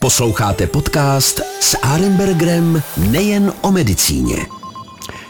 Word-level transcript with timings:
Posloucháte 0.00 0.66
podcast 0.66 1.40
s 1.60 1.76
Arenbergerem 1.82 2.82
nejen 3.10 3.52
o 3.60 3.72
medicíně. 3.72 4.36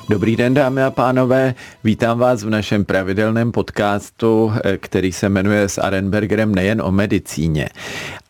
Dobrý 0.09 0.37
den, 0.37 0.55
dámy 0.55 0.83
a 0.83 0.91
pánové. 0.91 1.55
Vítám 1.85 2.19
vás 2.19 2.43
v 2.43 2.51
našem 2.51 2.85
pravidelném 2.85 3.53
podcastu, 3.53 4.53
který 4.81 5.13
se 5.13 5.29
jmenuje 5.29 5.69
s 5.69 5.79
Arenbergerem 5.79 6.55
nejen 6.55 6.83
o 6.83 6.93
medicíně. 6.93 7.69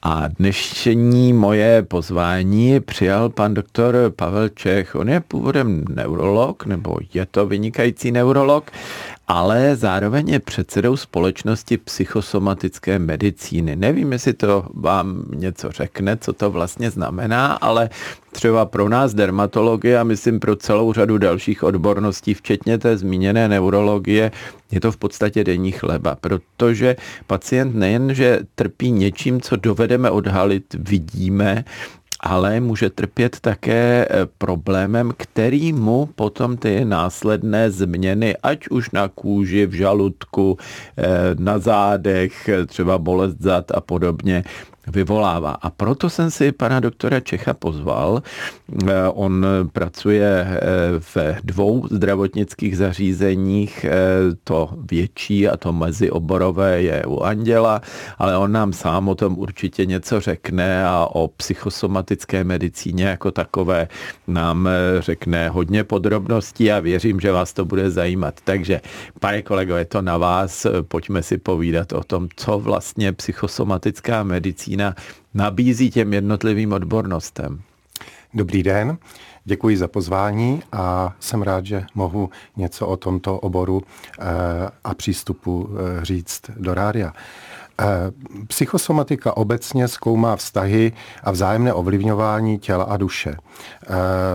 A 0.03 0.29
dnešní 0.29 1.33
moje 1.33 1.83
pozvání 1.83 2.81
přijal 2.81 3.29
pan 3.29 3.55
doktor 3.55 4.13
Pavel 4.17 4.49
Čech. 4.49 4.95
On 4.95 5.09
je 5.09 5.21
původem 5.21 5.85
neurolog, 5.89 6.67
nebo 6.67 6.97
je 7.15 7.27
to 7.27 7.47
vynikající 7.47 8.13
neurolog 8.13 8.71
ale 9.33 9.77
zároveň 9.77 10.29
je 10.29 10.41
předsedou 10.41 10.97
společnosti 10.97 11.79
psychosomatické 11.79 12.99
medicíny. 12.99 13.77
Nevím, 13.77 14.13
jestli 14.13 14.33
to 14.33 14.67
vám 14.75 15.25
něco 15.35 15.71
řekne, 15.71 16.17
co 16.17 16.33
to 16.33 16.51
vlastně 16.51 16.91
znamená, 16.91 17.53
ale 17.53 17.91
třeba 18.33 18.65
pro 18.65 18.89
nás 18.89 19.15
dermatologie 19.15 19.99
a 19.99 20.05
myslím 20.05 20.41
pro 20.41 20.57
celou 20.57 20.93
řadu 20.93 21.19
dalších 21.19 21.63
odborností, 21.63 22.35
včetně 22.35 22.79
té 22.79 22.97
zmíněné 22.97 23.49
neurologie, 23.49 24.33
je 24.71 24.81
to 24.81 24.93
v 24.93 24.97
podstatě 24.97 25.45
denní 25.45 25.73
chleba, 25.73 26.17
protože 26.21 26.97
pacient 27.27 27.75
nejen, 27.75 28.15
že 28.15 28.41
trpí 28.55 28.91
něčím, 28.91 29.41
co 29.41 29.57
dovedeme 29.57 30.11
odhalit, 30.11 30.75
vidíme, 30.79 31.65
ale 32.23 32.61
může 32.61 32.91
trpět 32.91 33.41
také 33.41 34.07
eh, 34.11 34.27
problémem, 34.39 35.13
který 35.17 35.73
mu 35.73 36.07
potom 36.07 36.57
ty 36.57 36.85
následné 36.85 37.71
změny, 37.71 38.37
ať 38.43 38.69
už 38.69 38.91
na 38.91 39.09
kůži, 39.09 39.67
v 39.67 39.73
žaludku, 39.73 40.59
eh, 40.97 41.05
na 41.39 41.59
zádech, 41.59 42.51
třeba 42.67 42.99
bolest 42.99 43.37
zad 43.41 43.71
a 43.75 43.81
podobně, 43.81 44.45
vyvolává. 44.87 45.51
A 45.51 45.71
proto 45.71 46.11
jsem 46.11 46.31
si 46.31 46.53
pana 46.53 46.81
doktora 46.81 47.21
Čecha 47.21 47.55
pozval. 47.55 48.23
Eh, 48.89 49.09
on 49.09 49.47
pracuje 49.73 50.47
eh, 50.47 50.61
v 50.99 51.17
dvou 51.45 51.87
zdravotnických 51.91 52.77
zařízeních, 52.77 53.85
eh, 53.85 53.93
to 54.45 54.71
větší 54.91 55.49
a 55.49 55.57
to 55.57 55.73
mezioborové 55.73 56.83
je 56.83 57.05
u 57.07 57.21
Anděla, 57.21 57.81
ale 58.19 58.37
on 58.37 58.53
nám 58.53 58.73
sám 58.73 59.09
o 59.09 59.15
tom 59.15 59.39
určitě 59.39 59.87
něco 59.87 60.21
řekne 60.21 60.87
a 60.87 61.07
o 61.13 61.29
psychosomatické 61.29 62.45
medicíně 62.45 63.05
jako 63.05 63.31
takové 63.31 63.89
nám 64.27 64.69
řekne 64.99 65.49
hodně 65.49 65.85
podrobností 65.85 66.73
a 66.73 66.81
věřím, 66.81 67.21
že 67.21 67.33
vás 67.33 67.53
to 67.53 67.65
bude 67.65 67.91
zajímat. 67.91 68.35
Takže, 68.45 68.81
pane 69.21 69.43
kolego, 69.43 69.77
je 69.77 69.85
to 69.85 70.03
na 70.03 70.17
vás, 70.17 70.67
pojďme 70.89 71.23
si 71.23 71.39
povídat 71.39 71.93
o 71.93 72.05
tom, 72.05 72.29
co 72.37 72.59
vlastně 72.59 73.13
psychosomatická 73.13 74.23
medicína 74.23 74.72
medicína 74.77 74.95
nabízí 75.35 75.91
těm 75.91 76.13
jednotlivým 76.13 76.73
odbornostem. 76.73 77.63
Dobrý 78.35 78.63
den, 78.63 78.99
děkuji 79.45 79.77
za 79.77 79.89
pozvání 79.89 80.63
a 80.73 81.15
jsem 81.21 81.43
rád, 81.43 81.67
že 81.67 81.85
mohu 81.95 82.31
něco 82.57 82.87
o 82.87 82.97
tomto 82.97 83.39
oboru 83.39 83.83
eh, 83.83 84.25
a 84.85 84.95
přístupu 84.95 85.69
eh, 85.69 86.05
říct 86.05 86.43
do 86.57 86.75
rádia. 86.75 87.13
Eh, 87.81 87.87
psychosomatika 88.47 89.37
obecně 89.37 89.89
zkoumá 89.89 90.37
vztahy 90.37 90.93
a 91.23 91.31
vzájemné 91.31 91.73
ovlivňování 91.73 92.59
těla 92.59 92.85
a 92.85 92.97
duše. 92.97 93.37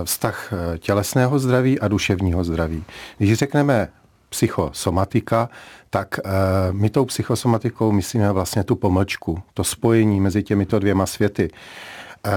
Vztah 0.03 0.53
tělesného 0.79 1.39
zdraví 1.39 1.79
a 1.79 1.87
duševního 1.87 2.43
zdraví. 2.43 2.83
Když 3.17 3.33
řekneme 3.33 3.87
psychosomatika, 4.29 5.49
tak 5.89 6.19
uh, 6.25 6.31
my 6.71 6.89
tou 6.89 7.05
psychosomatikou 7.05 7.91
myslíme 7.91 8.31
vlastně 8.31 8.63
tu 8.63 8.75
pomlčku, 8.75 9.39
to 9.53 9.63
spojení 9.63 10.19
mezi 10.21 10.43
těmito 10.43 10.79
dvěma 10.79 11.05
světy, 11.05 11.49
uh, 11.51 12.31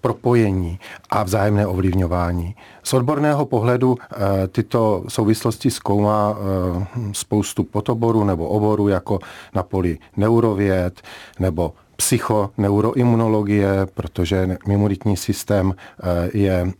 propojení 0.00 0.78
a 1.10 1.22
vzájemné 1.22 1.66
ovlivňování. 1.66 2.54
Z 2.82 2.94
odborného 2.94 3.46
pohledu 3.46 3.90
uh, 3.92 3.98
tyto 4.52 5.04
souvislosti 5.08 5.70
zkoumá 5.70 6.36
spoustu 7.12 7.64
potoborů 7.64 8.24
nebo 8.24 8.48
oborů, 8.48 8.88
jako 8.88 9.18
na 9.54 9.62
poli 9.62 9.98
neurověd 10.16 11.00
nebo 11.38 11.74
psychoneuroimunologie, 11.96 13.86
protože 13.94 14.56
imunitní 14.68 15.16
systém 15.16 15.74
eh, 15.74 16.30
je 16.34 16.72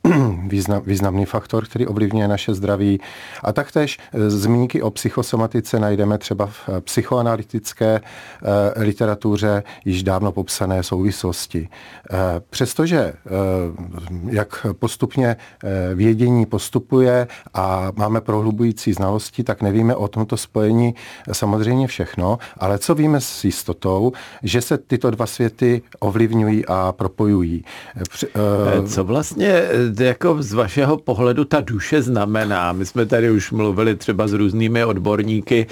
významný 0.87 1.25
faktor, 1.25 1.65
který 1.65 1.87
ovlivňuje 1.87 2.29
naše 2.29 2.55
zdraví. 2.55 3.01
A 3.43 3.53
taktéž 3.53 3.99
eh, 3.99 4.31
zmínky 4.31 4.83
o 4.83 4.91
psychosomatice 4.91 5.81
najdeme 5.81 6.19
třeba 6.19 6.47
v 6.47 6.69
eh, 6.69 6.81
psychoanalytické 6.81 8.01
literatuře 8.77 9.63
již 9.85 10.03
dávno 10.03 10.33
popsané 10.33 10.83
souvislosti. 10.83 11.69
Přestože 12.51 13.13
jak 14.31 14.67
postupně 14.73 15.37
vědění 15.95 16.47
postupuje 16.47 17.27
a 17.55 17.93
máme 17.97 18.21
prohlubující 18.21 18.93
znalosti, 18.93 19.43
tak 19.43 19.63
nevíme 19.63 19.95
o 19.97 20.09
tomto 20.09 20.37
spojení 20.37 20.95
samozřejmě 21.33 21.87
všechno, 21.87 22.39
ale 22.57 22.79
co 22.79 22.95
víme 22.95 23.21
s 23.21 23.45
jistotou, 23.45 24.13
že 24.43 24.61
se 24.61 24.79
tyto 25.03 25.11
dva 25.11 25.27
světy 25.27 25.83
ovlivňují 25.99 26.65
a 26.67 26.93
propojují. 26.93 27.65
Eh, 27.97 28.89
co 28.89 29.05
vlastně 29.05 29.49
eh, 29.49 30.05
jako 30.05 30.43
z 30.43 30.53
vašeho 30.53 30.97
pohledu 30.97 31.45
ta 31.45 31.61
duše 31.61 32.03
znamená? 32.03 32.73
My 32.73 32.87
jsme 32.87 33.07
tady 33.07 33.31
už 33.31 33.51
mluvili 33.51 33.97
třeba 33.97 34.29
s 34.29 34.33
různými 34.33 34.85
odborníky, 34.85 35.67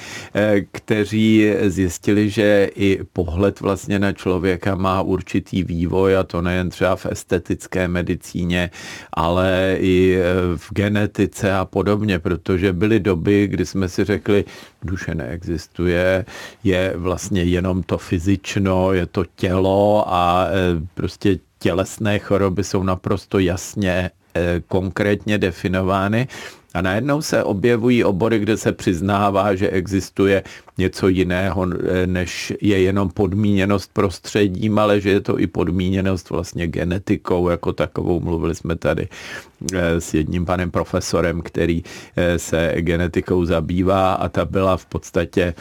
kteří 0.72 1.52
zjistili, 1.66 2.30
že 2.30 2.70
i 2.74 3.00
pohled 3.12 3.60
vlastně 3.60 3.98
na 3.98 4.12
člověka 4.12 4.74
má 4.74 5.02
určitý 5.02 5.62
vývoj 5.62 6.16
a 6.16 6.22
to 6.22 6.42
nejen 6.42 6.70
třeba 6.70 6.96
v 6.96 7.06
estetické 7.06 7.88
medicíně, 7.88 8.70
ale 9.12 9.76
i 9.80 10.18
v 10.56 10.72
genetice 10.72 11.54
a 11.54 11.64
podobně, 11.64 12.18
protože 12.18 12.72
byly 12.72 13.00
doby, 13.00 13.46
kdy 13.46 13.66
jsme 13.66 13.88
si 13.88 14.04
řekli, 14.04 14.44
duše 14.82 15.14
neexistuje, 15.14 16.24
je 16.64 16.92
vlastně 16.96 17.42
jenom 17.42 17.82
to 17.82 17.98
fyzično, 17.98 18.92
je 18.92 19.06
to 19.06 19.19
tělo 19.24 20.04
a 20.06 20.46
e, 20.48 20.86
prostě 20.94 21.38
tělesné 21.58 22.18
choroby 22.18 22.64
jsou 22.64 22.82
naprosto 22.82 23.38
jasně 23.38 24.10
e, 24.34 24.60
konkrétně 24.68 25.38
definovány. 25.38 26.28
A 26.74 26.82
najednou 26.82 27.22
se 27.22 27.44
objevují 27.44 28.04
obory, 28.04 28.38
kde 28.38 28.56
se 28.56 28.72
přiznává, 28.72 29.54
že 29.54 29.70
existuje 29.70 30.42
něco 30.78 31.08
jiného, 31.08 31.66
e, 31.66 32.06
než 32.06 32.52
je 32.60 32.82
jenom 32.82 33.10
podmíněnost 33.10 33.90
prostředím, 33.92 34.78
ale 34.78 35.00
že 35.00 35.10
je 35.10 35.20
to 35.20 35.38
i 35.38 35.46
podmíněnost 35.46 36.30
vlastně 36.30 36.66
genetikou 36.66 37.48
jako 37.48 37.72
takovou. 37.72 38.20
Mluvili 38.20 38.54
jsme 38.54 38.76
tady 38.76 39.08
s 39.98 40.14
jedním 40.14 40.46
panem 40.46 40.70
profesorem, 40.70 41.42
který 41.42 41.82
se 42.36 42.74
genetikou 42.76 43.44
zabývá 43.44 44.12
a 44.12 44.28
ta 44.28 44.44
byla 44.44 44.76
v 44.76 44.86
podstatě 44.86 45.54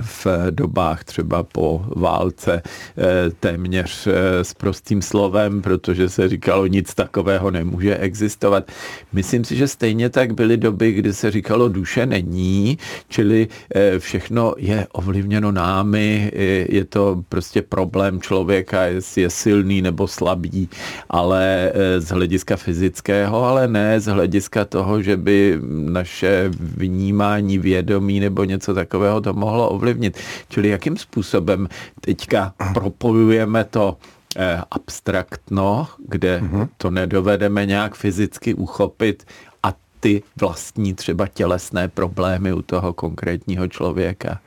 v 0.00 0.26
dobách 0.50 1.04
třeba 1.04 1.42
po 1.42 1.84
válce 1.96 2.62
eh, 2.62 3.30
téměř 3.40 4.06
eh, 4.06 4.44
s 4.44 4.54
prostým 4.54 5.02
slovem, 5.02 5.62
protože 5.62 6.08
se 6.08 6.28
říkalo, 6.28 6.66
nic 6.66 6.94
takového 6.94 7.50
nemůže 7.50 7.96
existovat. 7.96 8.70
Myslím 9.12 9.44
si, 9.44 9.56
že 9.56 9.68
stejně 9.68 10.10
tak 10.10 10.34
byly 10.34 10.56
doby, 10.56 10.92
kdy 10.92 11.12
se 11.12 11.30
říkalo, 11.30 11.68
duše 11.68 12.06
není, 12.06 12.78
čili 13.08 13.48
eh, 13.74 13.98
všechno 13.98 14.54
je 14.56 14.86
ovlivněno 14.92 15.52
námi, 15.52 16.32
je 16.68 16.84
to 16.84 17.22
prostě 17.28 17.62
problém 17.62 18.20
člověka, 18.20 18.84
jestli 18.84 19.22
je 19.22 19.30
silný 19.30 19.82
nebo 19.82 20.08
slabý, 20.08 20.68
ale 21.10 21.72
z 21.98 22.08
hlediska 22.08 22.56
fyzického, 22.56 23.44
ale 23.44 23.68
ne 23.68 24.00
z 24.00 24.06
hlediska 24.06 24.64
toho, 24.64 25.02
že 25.02 25.16
by 25.16 25.58
naše 25.70 26.50
vnímání, 26.58 27.58
vědomí 27.58 28.20
nebo 28.20 28.44
něco 28.44 28.74
takového 28.74 29.20
to 29.20 29.32
mohlo 29.32 29.55
mohlo 29.56 29.70
ovlivnit. 29.70 30.18
Čili 30.48 30.68
jakým 30.68 30.96
způsobem 30.96 31.68
teďka 32.00 32.52
propojujeme 32.74 33.64
to 33.64 33.96
eh, 34.36 34.60
abstraktno, 34.70 35.88
kde 36.08 36.40
mm-hmm. 36.40 36.68
to 36.76 36.90
nedovedeme 36.90 37.66
nějak 37.66 37.94
fyzicky 37.94 38.54
uchopit 38.54 39.24
a 39.62 39.72
ty 40.00 40.22
vlastní 40.40 40.94
třeba 40.94 41.26
tělesné 41.26 41.88
problémy 41.88 42.52
u 42.52 42.62
toho 42.62 42.92
konkrétního 42.92 43.68
člověka. 43.68 44.40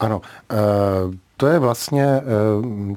Ano, 0.00 0.20
e, 0.50 0.56
to 1.42 1.48
je 1.48 1.58
vlastně 1.58 2.04
e, 2.04 2.22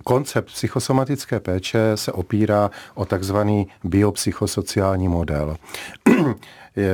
koncept 0.03 0.45
psychosomatické 0.45 1.39
péče 1.39 1.79
se 1.95 2.11
opírá 2.11 2.71
o 2.95 3.05
takzvaný 3.05 3.67
biopsychosociální 3.83 5.07
model. 5.07 5.57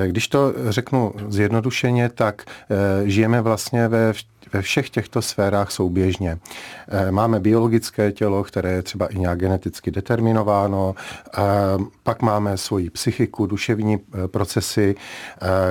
Když 0.08 0.28
to 0.28 0.54
řeknu 0.70 1.14
zjednodušeně, 1.28 2.10
tak 2.10 2.44
eh, 2.48 3.10
žijeme 3.10 3.42
vlastně 3.42 3.88
ve 3.88 4.14
ve 4.54 4.62
všech 4.62 4.90
těchto 4.90 5.22
sférách 5.22 5.72
souběžně. 5.72 6.38
Máme 7.12 7.40
biologické 7.40 8.12
tělo, 8.12 8.44
které 8.44 8.72
je 8.72 8.82
třeba 8.82 9.08
i 9.08 9.20
nějak 9.20 9.40
geneticky 9.40 9.92
determinováno, 9.92 10.96
pak 12.04 12.22
máme 12.22 12.58
svoji 12.58 12.90
psychiku, 12.90 13.46
duševní 13.46 14.00
procesy, 14.28 14.96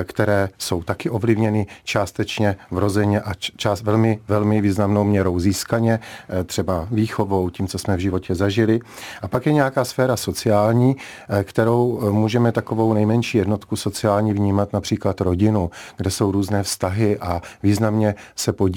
které 0.04 0.48
jsou 0.58 0.82
taky 0.82 1.10
ovlivněny 1.10 1.66
částečně 1.84 2.56
vrozeně 2.70 3.20
a 3.20 3.34
část 3.34 3.82
velmi, 3.82 4.20
velmi 4.28 4.60
významnou 4.60 5.04
měrou 5.04 5.38
získaně, 5.38 6.00
třeba 6.46 6.88
výchovou, 6.90 7.50
tím, 7.50 7.68
co 7.68 7.78
jsme 7.78 7.96
v 7.96 8.00
životě 8.00 8.34
zažili. 8.34 8.80
A 9.22 9.28
pak 9.28 9.46
je 9.46 9.52
nějaká 9.52 9.84
sféra 9.84 10.16
sociální, 10.16 10.96
kterou 11.42 12.12
můžeme 12.12 12.52
takovou 12.52 12.92
nejmenší 12.92 13.38
jednotku 13.38 13.76
sociální 13.76 14.32
vnímat 14.32 14.72
například 14.72 15.20
rodinu, 15.20 15.70
kde 15.96 16.10
jsou 16.10 16.32
různé 16.32 16.62
vztahy 16.62 17.18
a 17.18 17.42
významně 17.62 18.14
se 18.36 18.52
podílí 18.52 18.69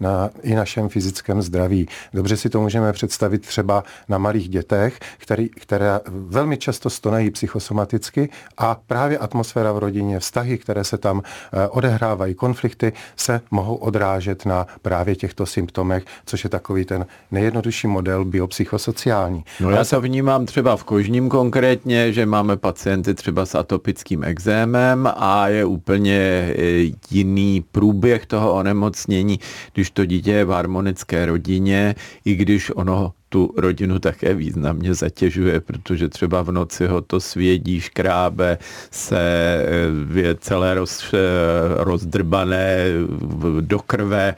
na 0.00 0.30
i 0.42 0.54
našem 0.54 0.88
fyzickém 0.88 1.42
zdraví. 1.42 1.88
Dobře 2.14 2.36
si 2.36 2.48
to 2.48 2.60
můžeme 2.60 2.92
představit 2.92 3.46
třeba 3.46 3.84
na 4.08 4.18
malých 4.18 4.48
dětech, 4.48 4.98
který, 5.18 5.48
které 5.48 6.00
velmi 6.06 6.56
často 6.56 6.90
stonají 6.90 7.30
psychosomaticky 7.30 8.28
a 8.58 8.80
právě 8.86 9.18
atmosféra 9.18 9.72
v 9.72 9.78
rodině, 9.78 10.20
vztahy, 10.20 10.58
které 10.58 10.84
se 10.84 10.98
tam 10.98 11.22
eh, 11.52 11.68
odehrávají, 11.68 12.34
konflikty, 12.34 12.92
se 13.16 13.40
mohou 13.50 13.74
odrážet 13.74 14.46
na 14.46 14.66
právě 14.82 15.16
těchto 15.16 15.46
symptomech, 15.46 16.04
což 16.26 16.44
je 16.44 16.50
takový 16.50 16.84
ten 16.84 17.06
nejjednodušší 17.30 17.86
model 17.86 18.24
biopsychosociální. 18.24 19.44
No 19.60 19.70
já 19.70 19.84
to 19.84 20.00
vnímám 20.00 20.46
třeba 20.46 20.76
v 20.76 20.84
kožním 20.84 21.28
konkrétně, 21.28 22.12
že 22.12 22.26
máme 22.26 22.56
pacienty 22.56 23.14
třeba 23.14 23.46
s 23.46 23.54
atopickým 23.54 24.24
exémem 24.24 25.08
a 25.16 25.48
je 25.48 25.64
úplně 25.64 26.14
e, 26.14 26.52
jiný 27.10 27.64
průběh 27.72 28.26
toho 28.26 28.52
onemocnění, 28.52 29.29
když 29.74 29.90
to 29.90 30.04
dítě 30.04 30.30
je 30.32 30.44
v 30.44 30.50
harmonické 30.50 31.26
rodině, 31.26 31.94
i 32.24 32.34
když 32.34 32.70
ono 32.74 33.12
tu 33.28 33.54
rodinu 33.56 33.98
také 33.98 34.34
významně 34.34 34.94
zatěžuje, 34.94 35.60
protože 35.60 36.08
třeba 36.08 36.42
v 36.42 36.52
noci 36.52 36.86
ho 36.86 37.00
to 37.00 37.20
svědí, 37.20 37.80
škrábe, 37.80 38.58
se 38.90 39.20
e, 40.14 40.20
je 40.20 40.34
celé 40.34 40.74
roz, 40.74 41.14
e, 41.14 41.18
rozdrbané 41.84 42.86
do 43.60 43.78
krve, 43.78 44.34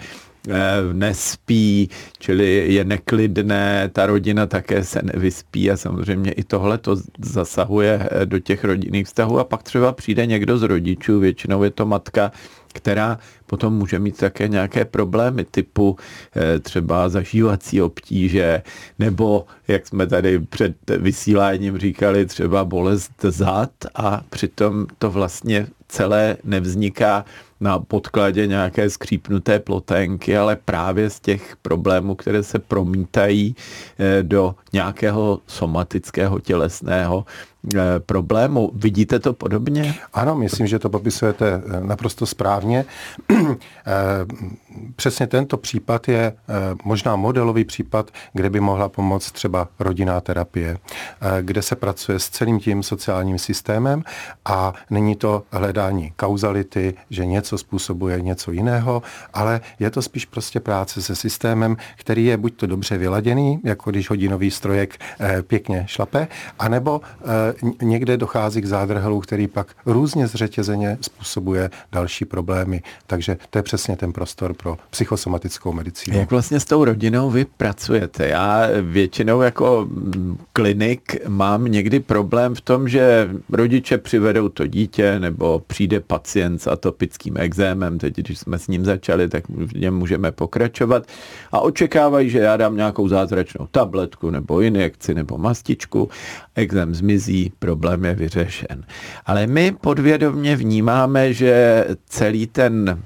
Eh, 0.48 0.92
nespí, 0.92 1.88
čili 2.18 2.74
je 2.74 2.84
neklidné, 2.84 3.90
ta 3.92 4.06
rodina 4.06 4.46
také 4.46 4.84
se 4.84 5.00
nevyspí 5.02 5.70
a 5.70 5.76
samozřejmě 5.76 6.32
i 6.32 6.44
tohle 6.44 6.78
to 6.78 6.96
zasahuje 7.18 8.08
eh, 8.10 8.26
do 8.26 8.38
těch 8.38 8.64
rodinných 8.64 9.06
vztahů. 9.06 9.38
A 9.38 9.44
pak 9.44 9.62
třeba 9.62 9.92
přijde 9.92 10.26
někdo 10.26 10.58
z 10.58 10.62
rodičů, 10.62 11.20
většinou 11.20 11.62
je 11.62 11.70
to 11.70 11.86
matka, 11.86 12.32
která 12.72 13.18
potom 13.46 13.74
může 13.74 13.98
mít 13.98 14.16
také 14.16 14.48
nějaké 14.48 14.84
problémy 14.84 15.44
typu 15.44 15.96
eh, 16.36 16.58
třeba 16.58 17.08
zažívací 17.08 17.82
obtíže, 17.82 18.62
nebo, 18.98 19.46
jak 19.68 19.86
jsme 19.86 20.06
tady 20.06 20.38
před 20.38 20.76
vysíláním 20.98 21.78
říkali, 21.78 22.26
třeba 22.26 22.64
bolest 22.64 23.12
zad 23.22 23.70
a 23.94 24.22
přitom 24.30 24.86
to 24.98 25.10
vlastně 25.10 25.66
celé 25.88 26.36
nevzniká 26.44 27.24
na 27.62 27.78
podkladě 27.78 28.46
nějaké 28.46 28.90
skřípnuté 28.90 29.58
ploténky, 29.58 30.36
ale 30.36 30.56
právě 30.56 31.10
z 31.10 31.20
těch 31.20 31.56
problémů, 31.62 32.14
které 32.14 32.42
se 32.42 32.58
promítají 32.58 33.56
eh, 33.98 34.22
do 34.22 34.54
nějakého 34.72 35.40
somatického 35.46 36.40
tělesného 36.40 37.24
eh, 37.74 37.78
problému. 38.06 38.70
Vidíte 38.74 39.18
to 39.18 39.32
podobně? 39.32 39.94
Ano, 40.12 40.34
myslím, 40.34 40.66
že 40.66 40.78
to 40.78 40.90
popisujete 40.90 41.46
eh, 41.46 41.80
naprosto 41.86 42.26
správně. 42.26 42.84
Přesně 44.96 45.26
tento 45.26 45.56
případ 45.56 46.08
je 46.08 46.32
možná 46.84 47.16
modelový 47.16 47.64
případ, 47.64 48.10
kde 48.32 48.50
by 48.50 48.60
mohla 48.60 48.88
pomoct 48.88 49.32
třeba 49.32 49.68
rodinná 49.78 50.20
terapie, 50.20 50.78
kde 51.42 51.62
se 51.62 51.76
pracuje 51.76 52.18
s 52.18 52.28
celým 52.28 52.60
tím 52.60 52.82
sociálním 52.82 53.38
systémem 53.38 54.02
a 54.44 54.72
není 54.90 55.16
to 55.16 55.42
hledání 55.50 56.12
kauzality, 56.16 56.94
že 57.10 57.26
něco 57.26 57.51
způsobuje 57.58 58.20
něco 58.20 58.52
jiného, 58.52 59.02
ale 59.34 59.60
je 59.80 59.90
to 59.90 60.02
spíš 60.02 60.24
prostě 60.24 60.60
práce 60.60 61.02
se 61.02 61.16
systémem, 61.16 61.76
který 61.96 62.24
je 62.24 62.36
buď 62.36 62.54
to 62.54 62.66
dobře 62.66 62.98
vyladěný, 62.98 63.60
jako 63.64 63.90
když 63.90 64.10
hodinový 64.10 64.50
strojek 64.50 64.98
eh, 65.20 65.42
pěkně 65.42 65.84
šlape, 65.88 66.28
anebo 66.58 67.00
eh, 67.20 67.84
někde 67.84 68.16
dochází 68.16 68.60
k 68.60 68.66
zádrhelu, 68.66 69.20
který 69.20 69.48
pak 69.48 69.66
různě 69.86 70.26
zřetězeně 70.26 70.98
způsobuje 71.00 71.70
další 71.92 72.24
problémy. 72.24 72.82
Takže 73.06 73.36
to 73.50 73.58
je 73.58 73.62
přesně 73.62 73.96
ten 73.96 74.12
prostor 74.12 74.54
pro 74.54 74.78
psychosomatickou 74.90 75.72
medicínu. 75.72 76.18
Jak 76.18 76.30
vlastně 76.30 76.60
s 76.60 76.64
tou 76.64 76.84
rodinou 76.84 77.30
vy 77.30 77.44
pracujete? 77.44 78.28
Já 78.28 78.66
většinou 78.82 79.40
jako 79.40 79.88
klinik 80.52 81.16
mám 81.28 81.64
někdy 81.64 82.00
problém 82.00 82.54
v 82.54 82.60
tom, 82.60 82.88
že 82.88 83.30
rodiče 83.48 83.98
přivedou 83.98 84.48
to 84.48 84.66
dítě 84.66 85.20
nebo 85.20 85.58
přijde 85.66 86.00
pacient 86.00 86.62
s 86.62 86.66
atopickým 86.66 87.36
exémem, 87.42 87.98
teď 87.98 88.16
když 88.16 88.38
jsme 88.38 88.58
s 88.58 88.68
ním 88.68 88.84
začali, 88.84 89.28
tak 89.28 89.48
v 89.48 89.80
něm 89.80 89.94
můžeme 89.94 90.32
pokračovat 90.32 91.06
a 91.52 91.60
očekávají, 91.60 92.30
že 92.30 92.38
já 92.38 92.56
dám 92.56 92.76
nějakou 92.76 93.08
zázračnou 93.08 93.66
tabletku 93.70 94.30
nebo 94.30 94.60
injekci 94.60 95.14
nebo 95.14 95.38
mastičku, 95.38 96.08
exém 96.54 96.94
zmizí, 96.94 97.52
problém 97.58 98.04
je 98.04 98.14
vyřešen. 98.14 98.84
Ale 99.26 99.46
my 99.46 99.72
podvědomě 99.80 100.56
vnímáme, 100.56 101.32
že 101.32 101.84
celý 102.06 102.46
ten 102.46 103.02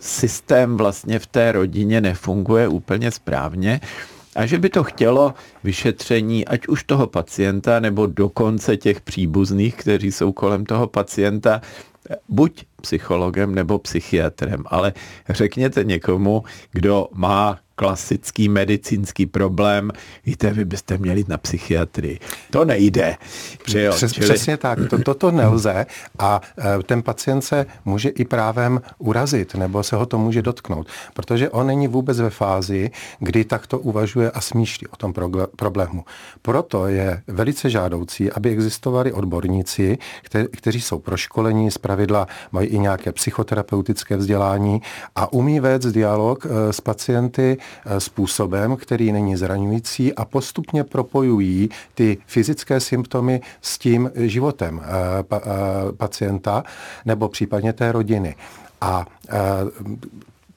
systém 0.00 0.76
vlastně 0.76 1.18
v 1.18 1.26
té 1.26 1.52
rodině 1.52 2.00
nefunguje 2.00 2.68
úplně 2.68 3.10
správně 3.10 3.80
a 4.36 4.46
že 4.46 4.58
by 4.58 4.68
to 4.68 4.84
chtělo 4.84 5.34
vyšetření 5.64 6.46
ať 6.46 6.68
už 6.68 6.84
toho 6.84 7.06
pacienta 7.06 7.80
nebo 7.80 8.06
dokonce 8.06 8.76
těch 8.76 9.00
příbuzných, 9.00 9.74
kteří 9.74 10.12
jsou 10.12 10.32
kolem 10.32 10.66
toho 10.66 10.86
pacienta, 10.86 11.60
buď 12.28 12.64
psychologem 12.82 13.54
nebo 13.54 13.78
psychiatrem, 13.78 14.64
ale 14.66 14.92
řekněte 15.28 15.84
někomu, 15.84 16.44
kdo 16.72 17.08
má 17.12 17.58
klasický 17.78 18.48
medicínský 18.48 19.26
problém, 19.26 19.92
víte, 20.26 20.50
vy 20.50 20.64
byste 20.64 20.98
měli 20.98 21.20
jít 21.20 21.28
na 21.28 21.38
psychiatrii. 21.38 22.18
To 22.50 22.64
nejde. 22.64 23.16
Jo? 23.74 23.92
Přes, 23.92 24.12
Čili... 24.12 24.26
Přesně 24.26 24.56
tak, 24.56 24.78
to, 24.90 24.98
toto 24.98 25.30
nelze 25.30 25.86
a 26.18 26.40
e, 26.58 26.82
ten 26.82 27.02
pacient 27.02 27.42
se 27.42 27.66
může 27.84 28.08
i 28.08 28.24
právem 28.24 28.80
urazit, 28.98 29.54
nebo 29.54 29.82
se 29.82 29.96
ho 29.96 30.06
to 30.06 30.18
může 30.18 30.42
dotknout, 30.42 30.86
protože 31.14 31.50
on 31.50 31.66
není 31.66 31.88
vůbec 31.88 32.20
ve 32.20 32.30
fázi, 32.30 32.90
kdy 33.18 33.44
takto 33.44 33.78
uvažuje 33.78 34.30
a 34.30 34.40
smýšlí 34.40 34.86
o 34.86 34.96
tom 34.96 35.14
problému. 35.56 36.04
Proto 36.42 36.86
je 36.86 37.22
velice 37.26 37.70
žádoucí, 37.70 38.32
aby 38.32 38.50
existovali 38.50 39.12
odborníci, 39.12 39.98
kte, 40.22 40.46
kteří 40.46 40.80
jsou 40.80 40.98
proškolení, 40.98 41.68
pravidla 41.80 42.26
mají 42.52 42.67
i 42.68 42.78
nějaké 42.78 43.12
psychoterapeutické 43.12 44.16
vzdělání 44.16 44.82
a 45.16 45.32
umí 45.32 45.60
vést 45.60 45.86
dialog 45.86 46.46
e, 46.46 46.72
s 46.72 46.80
pacienty 46.80 47.58
Eh, 47.86 48.00
způsobem, 48.00 48.76
který 48.76 49.12
není 49.12 49.36
zraňující 49.36 50.14
a 50.14 50.24
postupně 50.24 50.84
propojují 50.84 51.68
ty 51.94 52.18
fyzické 52.26 52.80
symptomy 52.80 53.40
s 53.62 53.78
tím 53.78 54.10
životem 54.14 54.80
eh, 54.84 54.88
eh, 55.32 55.38
pacienta 55.92 56.64
nebo 57.04 57.28
případně 57.28 57.72
té 57.72 57.92
rodiny. 57.92 58.34
A 58.80 59.06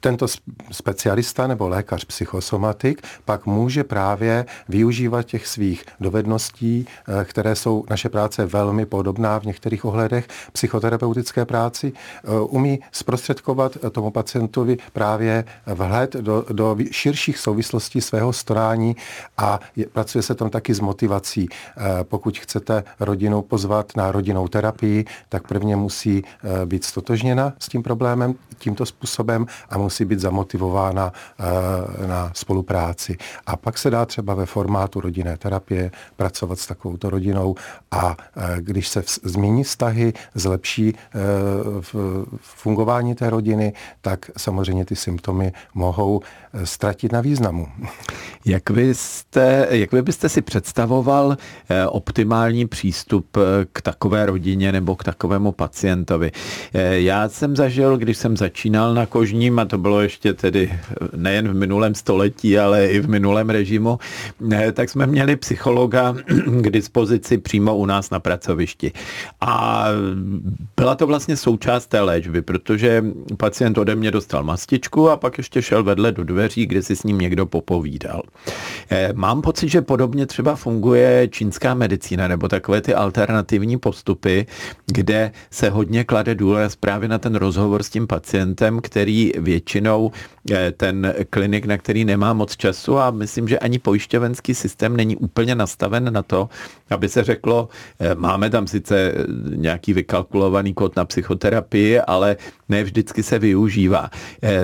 tento 0.02 0.26
specialista 0.72 1.48
nebo 1.48 1.70
lékař 1.70 2.06
psychosomatik 2.06 3.02
pak 3.26 3.46
může 3.46 3.84
právě 3.84 4.46
využívat 4.70 5.24
těch 5.24 5.48
svých 5.48 5.86
dovedností, 6.00 6.86
eh, 6.88 7.26
které 7.26 7.56
jsou 7.56 7.86
naše 7.90 8.10
práce 8.10 8.46
velmi 8.46 8.86
podobná 8.86 9.40
v 9.40 9.44
některých 9.44 9.86
ohledech 9.86 10.28
psychoterapeutické 10.52 11.46
práci, 11.46 11.94
eh, 11.94 12.28
umí 12.40 12.80
zprostředkovat 12.92 13.78
tomu 13.92 14.12
pacientovi 14.12 14.78
právě 14.94 15.46
vhled 15.66 16.14
do, 16.14 16.46
do 16.52 16.78
širších 16.92 17.38
souvislostí 17.38 18.02
svého 18.02 18.34
storání 18.34 18.96
a 19.38 19.60
je, 19.76 19.86
pracuje 19.86 20.22
se 20.22 20.36
tam 20.36 20.50
taky 20.50 20.74
s 20.74 20.80
motivací. 20.80 21.48
Eh, 21.50 21.82
pokud 22.04 22.38
chcete 22.38 22.84
rodinu 23.00 23.42
pozvat 23.42 23.96
na 23.96 24.12
rodinnou 24.12 24.48
terapii, 24.48 25.06
tak 25.30 25.48
prvně 25.48 25.76
musí 25.76 26.24
být 26.66 26.84
stotožněna 26.84 27.54
s 27.60 27.70
tím 27.70 27.84
problémem 27.84 28.36
tímto 28.58 28.86
způsobem 28.86 29.46
a 29.70 29.78
musí 29.78 29.91
musí 29.92 30.06
být 30.06 30.20
zamotivována 30.20 31.12
eh, 31.12 32.08
na 32.08 32.32
spolupráci. 32.34 33.18
A 33.46 33.56
pak 33.58 33.78
se 33.78 33.90
dá 33.90 34.06
třeba 34.06 34.34
ve 34.34 34.46
formátu 34.46 35.02
rodinné 35.02 35.38
terapie 35.38 35.92
pracovat 36.16 36.60
s 36.60 36.68
takovouto 36.68 37.10
rodinou 37.10 37.56
a 37.92 38.16
eh, 38.18 38.56
když 38.60 38.88
se 38.88 39.04
změní 39.24 39.64
vztahy, 39.64 40.14
zlepší 40.36 40.96
eh, 40.96 41.20
fungování 42.42 43.16
té 43.16 43.30
rodiny, 43.30 43.74
tak 44.02 44.32
samozřejmě 44.38 44.86
ty 44.86 44.96
symptomy 44.96 45.52
mohou 45.74 46.22
ztratit 46.64 47.12
na 47.12 47.22
významu. 47.22 47.68
Jak, 48.46 48.72
byste, 48.72 49.68
jak 49.70 49.92
by 49.92 50.02
byste 50.02 50.30
si 50.30 50.42
představoval 50.42 51.38
optimální 51.88 52.68
přístup 52.68 53.38
k 53.74 53.82
takové 53.82 54.26
rodině 54.26 54.72
nebo 54.72 54.96
k 54.96 55.04
takovému 55.04 55.52
pacientovi? 55.52 56.32
Já 56.92 57.30
jsem 57.30 57.56
zažil, 57.56 57.98
když 57.98 58.18
jsem 58.18 58.38
začínal 58.38 58.94
na 58.94 59.06
kožním, 59.06 59.60
a 59.60 59.66
to 59.66 59.78
bylo 59.82 60.02
ještě 60.02 60.34
tedy 60.34 60.80
nejen 61.16 61.50
v 61.50 61.54
minulém 61.54 61.96
století, 61.96 62.60
ale 62.60 62.88
i 62.88 63.00
v 63.00 63.10
minulém 63.10 63.50
režimu, 63.50 64.00
tak 64.74 64.90
jsme 64.90 65.08
měli 65.08 65.36
psychologa 65.36 66.16
k 66.62 66.70
dispozici 66.70 67.38
přímo 67.38 67.78
u 67.78 67.86
nás 67.86 68.10
na 68.10 68.20
pracovišti. 68.20 68.92
A 69.42 69.86
byla 70.78 70.96
to 70.96 71.08
vlastně 71.08 71.38
součást 71.38 71.88
té 71.88 72.02
léčby, 72.02 72.42
protože 72.42 73.06
pacient 73.38 73.78
ode 73.78 73.96
mě 73.96 74.12
dostal 74.12 74.44
mastičku 74.44 75.10
a 75.10 75.18
pak 75.18 75.38
ještě 75.38 75.62
šel 75.62 75.84
vedle 75.84 76.12
do 76.12 76.24
dveří, 76.24 76.66
kde 76.66 76.82
si 76.82 76.96
s 76.96 77.04
ním 77.04 77.18
někdo 77.18 77.46
popovídal. 77.46 78.22
Eh, 78.90 79.10
mám 79.14 79.42
pocit, 79.42 79.70
že 79.70 79.82
podobně 79.82 80.26
třeba 80.26 80.56
funguje 80.56 81.28
čínská 81.28 81.74
medicína 81.74 82.28
nebo 82.28 82.48
takové 82.48 82.82
ty 82.82 82.94
alternativní 82.94 83.78
postupy, 83.78 84.46
kde 84.86 85.32
se 85.52 85.70
hodně 85.70 86.04
klade 86.04 86.36
důraz 86.36 86.76
právě 86.76 87.10
na 87.10 87.18
ten 87.18 87.36
rozhovor 87.36 87.84
s 87.84 87.90
tím 87.90 88.08
pacientem, 88.08 88.80
který 88.82 89.32
většinou 89.38 89.71
eh, 90.52 90.72
ten 90.72 91.14
klinik, 91.30 91.66
na 91.66 91.78
který 91.78 92.06
nemá 92.06 92.34
moc 92.34 92.58
času 92.58 92.98
a 93.00 93.12
myslím, 93.12 93.48
že 93.48 93.60
ani 93.60 93.80
pojišťovenský 93.80 94.56
systém 94.56 94.98
není 94.98 95.16
úplně 95.16 95.56
nastaven 95.56 96.14
na 96.14 96.24
to, 96.24 96.50
aby 96.90 97.10
se 97.10 97.24
řeklo, 97.24 97.70
eh, 98.00 98.16
máme 98.16 98.50
tam 98.50 98.68
sice 98.68 99.14
nějaký 99.56 99.94
vykalkulovaný 99.94 100.74
kód 100.74 100.96
na 100.96 101.06
psychoterapii, 101.06 102.00
ale 102.00 102.38
ne 102.70 102.84
vždycky 102.84 103.24
se 103.24 103.40
využívá. 103.40 104.10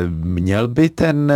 Měl 0.08 0.68
by 0.68 0.90
ten 0.90 1.34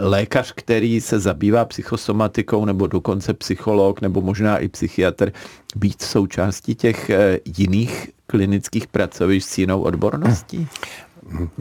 lékař, 0.00 0.52
který 0.56 1.00
se 1.00 1.20
zabývá 1.20 1.64
psychosomatikou, 1.64 2.64
nebo 2.64 2.86
dokonce 2.86 3.34
psycholog, 3.34 4.00
nebo 4.00 4.20
možná 4.20 4.58
i 4.58 4.68
psychiatr, 4.68 5.32
být 5.76 6.02
součástí 6.02 6.74
těch 6.74 7.10
eh, 7.10 7.38
jiných 7.58 8.10
klinických 8.26 8.86
pracovišť 8.86 9.48
s 9.48 9.58
jinou 9.58 9.82
odborností? 9.82 10.68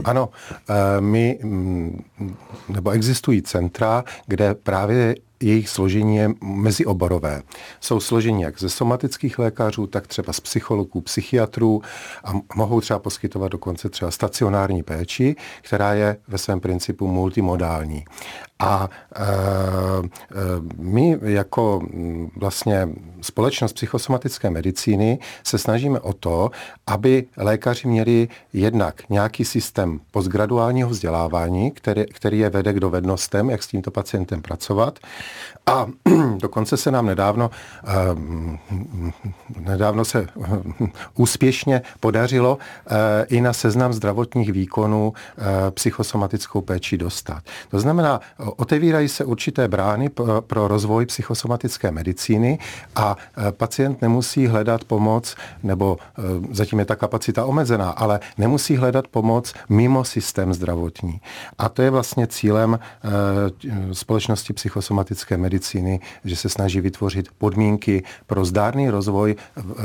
Ano, 0.04 0.30
eh, 0.70 1.02
my, 1.02 1.40
mm, 1.44 2.04
nebo 2.70 2.92
existují 2.92 3.42
centra, 3.42 4.04
kde 4.28 4.56
právě 4.56 5.16
jejich 5.44 5.70
složení 5.70 6.16
je 6.16 6.30
mezioborové. 6.44 7.42
Jsou 7.80 8.00
složení 8.00 8.42
jak 8.42 8.60
ze 8.60 8.70
somatických 8.70 9.40
lékařů, 9.40 9.88
tak 9.88 10.08
třeba 10.08 10.34
z 10.34 10.40
psychologů, 10.40 11.02
psychiatrů 11.02 11.82
a 12.24 12.34
mohou 12.56 12.82
třeba 12.82 13.00
poskytovat 13.00 13.52
dokonce 13.52 13.90
třeba 13.90 14.12
stacionární 14.12 14.84
péči, 14.84 15.36
která 15.62 15.94
je 15.94 16.18
ve 16.28 16.38
svém 16.38 16.60
principu 16.60 17.08
multimodální. 17.08 18.06
A 18.60 18.90
e, 19.16 19.22
e, 19.22 19.28
my 20.78 21.18
jako 21.22 21.82
mm, 21.94 22.30
vlastně 22.36 22.90
společnost 23.22 23.74
psychosomatické 23.74 24.50
medicíny 24.50 25.20
se 25.44 25.58
snažíme 25.58 26.00
o 26.00 26.14
to, 26.14 26.52
aby 26.88 27.26
lékaři 27.38 27.88
měli 27.88 28.28
jednak 28.54 29.10
nějaký 29.10 29.46
systém 29.46 29.57
postgraduálního 30.12 30.90
vzdělávání, 30.90 31.72
který, 31.72 32.06
který 32.06 32.40
je 32.40 32.50
vede 32.50 32.74
k 32.74 32.80
dovednostem, 32.80 33.50
jak 33.50 33.64
s 33.64 33.68
tímto 33.68 33.92
pacientem 33.92 34.42
pracovat. 34.42 35.00
A 35.68 35.88
dokonce 36.38 36.78
se 36.78 36.92
nám 36.92 37.06
nedávno, 37.06 37.52
e, 37.84 37.94
nedávno 39.60 40.06
se 40.06 40.28
úspěšně 41.16 41.82
podařilo 42.00 42.58
i 43.28 43.42
na 43.42 43.54
seznam 43.54 43.94
zdravotních 43.94 44.52
výkonů 44.52 45.14
psychosomatickou 45.70 46.62
péči 46.62 46.98
dostat. 46.98 47.44
To 47.70 47.80
znamená, 47.80 48.20
otevírají 48.38 49.08
se 49.08 49.26
určité 49.26 49.68
brány 49.68 50.10
pro 50.40 50.68
rozvoj 50.68 51.06
psychosomatické 51.06 51.92
medicíny 51.92 52.60
a 52.96 53.16
pacient 53.52 54.02
nemusí 54.02 54.48
hledat 54.48 54.84
pomoc, 54.84 55.36
nebo 55.64 55.98
zatím 56.52 56.80
je 56.80 56.86
ta 56.86 56.96
kapacita 56.96 57.46
omezená, 57.46 57.90
ale 57.90 58.20
nemusí 58.38 58.76
hledat 58.76 59.08
pomoc 59.08 59.54
mimo 59.70 60.04
systém 60.04 60.54
zdravotní. 60.54 61.22
A 61.58 61.70
to 61.70 61.82
je 61.82 61.90
vlastně 61.90 62.28
cílem 62.28 62.80
společnosti 63.92 64.54
psychosomatické 64.54 65.38
medicíny, 65.38 65.57
že 66.26 66.36
se 66.36 66.50
snaží 66.50 66.82
vytvořit 66.82 67.28
podmínky 67.38 68.04
pro 68.28 68.46
zdárný 68.46 68.90
rozvoj 68.90 69.36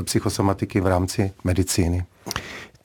psychosomatiky 0.04 0.80
v 0.80 0.86
rámci 0.86 1.32
medicíny. 1.44 2.04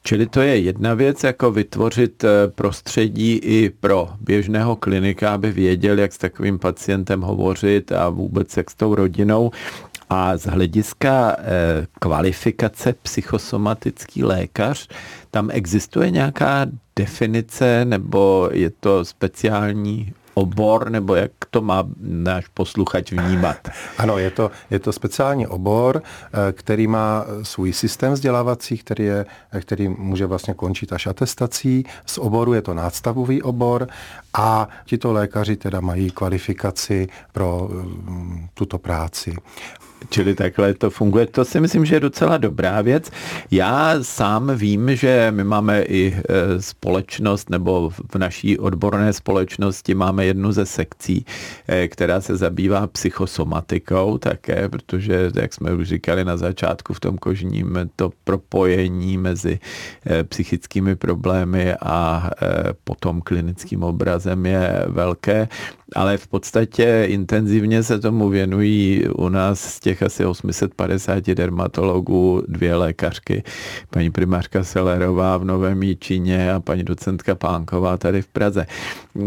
Čili 0.07 0.25
to 0.25 0.41
je 0.41 0.57
jedna 0.59 0.93
věc, 0.93 1.23
jako 1.23 1.51
vytvořit 1.51 2.23
eh, 2.23 2.47
prostředí 2.47 3.33
i 3.33 3.69
pro 3.69 4.09
běžného 4.21 4.75
klinika, 4.75 5.33
aby 5.33 5.51
věděl, 5.51 5.99
jak 5.99 6.13
s 6.13 6.17
takovým 6.17 6.59
pacientem 6.59 7.21
hovořit 7.21 7.91
a 7.91 8.09
vůbec 8.09 8.57
jak 8.57 8.71
s 8.71 8.75
tou 8.75 8.95
rodinou. 8.95 9.51
A 10.09 10.37
z 10.37 10.45
hlediska 10.45 11.35
eh, 11.39 11.87
kvalifikace 11.99 12.93
psychosomatický 12.93 14.23
lékař, 14.23 14.87
tam 15.31 15.49
existuje 15.51 16.11
nějaká 16.11 16.65
definice 16.95 17.85
nebo 17.85 18.49
je 18.53 18.69
to 18.79 19.05
speciální 19.05 20.13
obor, 20.37 20.89
nebo 20.89 21.15
jak 21.15 21.31
to 21.49 21.61
má 21.61 21.83
náš 22.01 22.47
posluchač 22.47 23.11
vnímat? 23.11 23.57
Ano, 23.97 24.17
je 24.17 24.31
to, 24.31 24.51
je 24.69 24.79
to 24.79 24.91
speciální 24.91 25.47
obor, 25.47 26.01
eh, 26.01 26.51
který 26.51 26.87
má 26.87 27.25
svůj 27.41 27.73
systém 27.73 28.13
vzdělávací, 28.13 28.77
který, 28.77 29.03
je, 29.03 29.25
který 29.61 29.89
může 29.89 30.25
vlastně 30.25 30.53
končit 30.53 30.93
až 30.93 31.07
atestací. 31.07 31.85
Z 32.05 32.17
oboru 32.17 32.53
je 32.53 32.61
to 32.61 32.73
nástavový 32.73 33.41
obor 33.41 33.87
a 34.33 34.69
tito 34.85 35.13
lékaři 35.13 35.55
teda 35.55 35.81
mají 35.81 36.11
kvalifikaci 36.11 37.07
pro 37.31 37.69
mm, 37.71 38.47
tuto 38.53 38.77
práci. 38.77 39.33
Čili 40.09 40.35
takhle 40.35 40.73
to 40.73 40.89
funguje. 40.89 41.25
To 41.25 41.45
si 41.45 41.59
myslím, 41.59 41.85
že 41.85 41.95
je 41.95 41.99
docela 41.99 42.37
dobrá 42.37 42.81
věc. 42.81 43.11
Já 43.51 43.95
sám 44.01 44.51
vím, 44.55 44.95
že 44.95 45.27
my 45.35 45.43
máme 45.43 45.81
i 45.81 46.15
e, 46.15 46.61
společnost, 46.61 47.49
nebo 47.49 47.89
v 47.89 48.15
naší 48.15 48.59
odborné 48.59 49.13
společnosti 49.13 49.93
máme 49.95 50.25
jednu 50.25 50.51
ze 50.51 50.65
sekcí, 50.65 51.25
e, 51.67 51.87
která 51.87 52.21
se 52.21 52.37
zabývá 52.37 52.87
psychosomatikou 52.87 54.17
také, 54.17 54.69
protože, 54.69 55.31
jak 55.35 55.53
jsme 55.53 55.73
už 55.73 55.87
říkali 55.87 56.25
na 56.25 56.37
začátku 56.37 56.93
v 56.93 56.99
tom 56.99 57.17
kožním, 57.17 57.89
to 57.95 58.11
propojení 58.23 59.17
mezi 59.17 59.59
e, 60.05 60.23
psychickými 60.23 60.95
problémy 60.95 61.73
a 61.81 62.29
potom 62.83 63.21
klinickým 63.21 63.83
obrazem 63.83 64.45
je 64.45 64.85
velké 64.87 65.47
ale 65.95 66.17
v 66.17 66.27
podstatě 66.27 67.03
intenzivně 67.07 67.83
se 67.83 67.99
tomu 67.99 68.29
věnují 68.29 69.03
u 69.15 69.29
nás 69.29 69.59
z 69.59 69.79
těch 69.79 70.03
asi 70.03 70.25
850 70.25 71.23
dermatologů 71.23 72.43
dvě 72.47 72.75
lékařky. 72.75 73.43
Paní 73.89 74.11
primářka 74.11 74.63
Selerová 74.63 75.37
v 75.37 75.45
Novém 75.45 75.83
Jíčině 75.83 76.53
a 76.53 76.59
paní 76.59 76.83
docentka 76.83 77.35
Pánková 77.35 77.97
tady 77.97 78.21
v 78.21 78.27
Praze. 78.27 78.65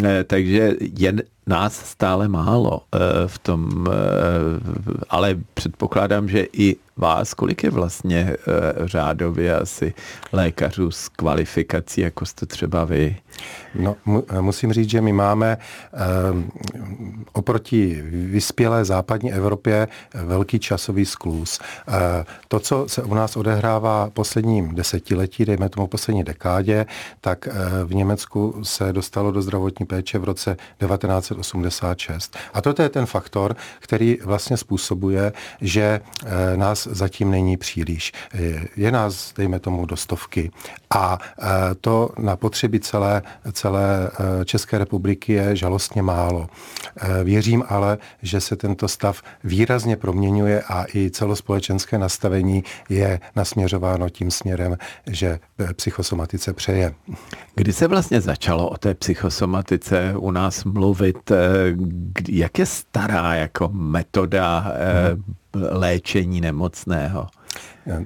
Eh, 0.05 0.25
takže 0.25 0.75
jen 0.99 1.23
nás 1.47 1.75
stále 1.75 2.29
málo 2.29 2.81
eh, 2.95 2.99
v 3.27 3.39
tom, 3.39 3.87
eh, 3.89 3.93
ale 5.11 5.37
předpokládám, 5.55 6.29
že 6.29 6.47
i 6.53 6.77
vás, 6.97 7.35
kolik 7.35 7.65
je 7.65 7.71
vlastně 7.71 8.37
řádově 8.85 9.57
asi 9.57 9.95
lékařů 10.33 10.91
s 10.91 11.09
kvalifikací, 11.09 12.01
jako 12.01 12.27
jste 12.27 12.47
třeba 12.47 12.85
vy? 12.85 13.17
No, 13.75 13.97
musím 14.41 14.73
říct, 14.73 14.91
že 14.91 15.01
my 15.01 15.13
máme 15.13 15.59
oproti 17.33 18.03
vyspělé 18.11 18.85
západní 18.85 19.33
Evropě 19.33 19.89
velký 20.15 20.59
časový 20.59 21.07
sklus. 21.07 21.61
To, 22.49 22.61
co 22.61 22.85
se 22.89 23.03
u 23.03 23.15
nás 23.15 23.37
odehrává 23.37 24.11
posledním 24.11 24.75
desetiletí, 24.75 25.45
dejme 25.45 25.69
tomu 25.69 25.87
poslední 25.87 26.25
dekádě, 26.25 26.87
tak 27.21 27.49
v 27.85 27.95
Německu 27.95 28.61
se 28.63 28.93
dostalo 28.93 29.33
do 29.33 29.43
zdravotní 29.43 29.87
péče 29.87 30.19
v 30.19 30.25
roce 30.25 30.57
1986. 31.35 32.37
A 32.55 32.61
toto 32.61 32.83
je 32.83 32.89
ten 32.89 33.07
faktor, 33.07 33.57
který 33.79 34.19
vlastně 34.25 34.57
způsobuje, 34.57 35.33
že 35.61 36.01
nás 36.57 36.89
zatím 36.91 37.31
není 37.31 37.57
příliš. 37.57 38.13
Je 38.77 38.93
nás, 38.93 39.33
dejme 39.37 39.61
tomu, 39.61 39.87
do 39.87 39.97
stovky. 39.97 40.51
A 40.91 41.19
to 41.81 42.11
na 42.19 42.37
potřeby 42.37 42.81
celé, 42.81 43.23
celé 43.53 44.11
České 44.45 44.79
republiky 44.79 45.33
je 45.33 45.57
žalostně 45.57 46.03
málo. 46.03 46.49
Eh, 46.97 47.25
věřím 47.25 47.65
ale, 47.69 47.99
že 48.23 48.41
se 48.41 48.57
tento 48.57 48.89
stav 48.89 49.23
výrazně 49.45 49.97
proměňuje 49.97 50.63
a 50.63 50.85
i 50.95 51.11
celospolečenské 51.11 51.99
nastavení 51.99 52.65
je 52.89 53.21
nasměřováno 53.37 54.09
tím 54.09 54.31
směrem, 54.31 54.77
že 55.07 55.39
psychosomatice 55.77 56.53
přeje. 56.53 56.95
Kdy 57.55 57.73
se 57.73 57.87
vlastně 57.87 58.21
začalo 58.21 58.69
o 58.69 58.79
té 58.79 58.95
psychosomatice 58.95 60.15
u 60.17 60.31
nás 60.31 60.65
mluvit? 60.65 61.17
Eh, 61.31 61.35
jak 62.29 62.59
je 62.59 62.67
stará 62.67 63.35
jako 63.35 63.69
metoda 63.73 64.73
eh, 64.75 65.17
léčení 65.55 66.41
nemocného? 66.41 67.27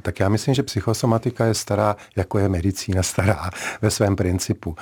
Tak 0.02 0.21
já 0.21 0.28
myslím, 0.28 0.54
že 0.54 0.62
psychosomatika 0.62 1.44
je 1.44 1.54
stará, 1.54 1.97
jako 2.16 2.38
je 2.38 2.49
medicína 2.49 3.02
stará 3.02 3.50
ve 3.83 3.90
svém 3.90 4.16
principu. 4.16 4.76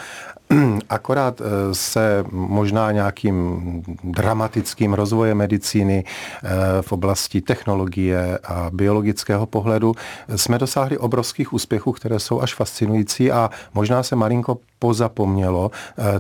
Akorát 0.89 1.41
eh, 1.41 1.75
se 1.75 2.25
možná 2.31 2.93
nějakým 2.93 3.62
dramatickým 4.05 4.95
rozvojem 4.95 5.39
medicíny 5.39 6.05
eh, 6.05 6.49
v 6.83 6.93
oblasti 6.93 7.41
technologie 7.41 8.39
a 8.45 8.71
biologického 8.73 9.47
pohledu 9.47 9.95
jsme 10.37 10.59
dosáhli 10.59 10.99
obrovských 10.99 11.53
úspěchů, 11.53 11.93
které 11.93 12.19
jsou 12.19 12.41
až 12.41 12.55
fascinující 12.55 13.33
a 13.33 13.51
možná 13.75 14.03
se 14.03 14.17
malinko 14.17 14.59
pozapomnělo 14.83 15.71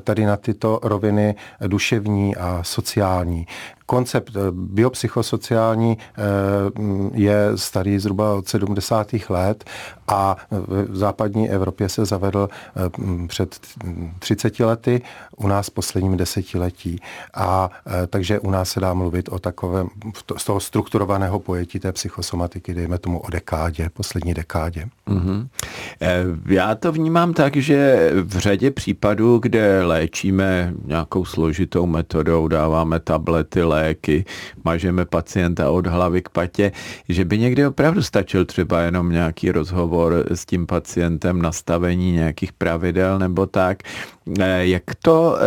tady 0.04 0.26
na 0.26 0.36
tyto 0.36 0.80
roviny 0.82 1.34
duševní 1.66 2.36
a 2.36 2.62
sociální 2.62 3.46
koncept 3.86 4.32
biopsychosociální 4.50 5.98
je 7.14 7.36
starý 7.54 7.98
zhruba 7.98 8.34
od 8.34 8.48
70. 8.48 9.14
let 9.28 9.64
a 10.08 10.36
v 10.50 10.96
západní 10.96 11.50
Evropě 11.50 11.88
se 11.88 12.04
zavedl 12.04 12.48
před 13.26 13.60
30 14.18 14.60
lety, 14.60 15.02
u 15.36 15.46
nás 15.46 15.70
posledním 15.70 16.16
desetiletí. 16.16 17.00
A 17.34 17.70
takže 18.06 18.38
u 18.38 18.50
nás 18.50 18.70
se 18.70 18.80
dá 18.80 18.94
mluvit 18.94 19.28
o 19.28 19.38
takovém, 19.38 19.88
z 20.36 20.44
toho 20.44 20.60
strukturovaného 20.60 21.40
pojetí 21.40 21.80
té 21.80 21.92
psychosomatiky, 21.92 22.74
dejme 22.74 22.98
tomu 22.98 23.18
o 23.18 23.30
dekádě, 23.30 23.90
poslední 23.92 24.34
dekádě. 24.34 24.88
Mm-hmm. 25.08 25.48
Já 26.46 26.74
to 26.74 26.92
vnímám 26.92 27.34
tak, 27.34 27.56
že 27.56 28.10
v 28.22 28.40
řadě 28.52 28.70
případů, 28.70 29.38
kde 29.38 29.84
léčíme 29.84 30.74
nějakou 30.84 31.24
složitou 31.24 31.86
metodou, 31.86 32.48
dáváme 32.48 33.00
tablety, 33.00 33.62
léky, 33.62 34.24
mažeme 34.64 35.04
pacienta 35.04 35.70
od 35.70 35.86
hlavy 35.86 36.22
k 36.22 36.28
patě, 36.28 36.72
že 37.08 37.24
by 37.24 37.38
někdy 37.38 37.66
opravdu 37.66 38.02
stačil 38.02 38.44
třeba 38.44 38.80
jenom 38.80 39.10
nějaký 39.10 39.50
rozhovor 39.50 40.24
s 40.28 40.46
tím 40.46 40.66
pacientem, 40.66 41.42
nastavení 41.42 42.12
nějakých 42.12 42.52
pravidel 42.52 43.18
nebo 43.18 43.46
tak. 43.46 43.82
Eh, 44.40 44.66
jak 44.66 44.82
to 45.02 45.36
eh, 45.36 45.42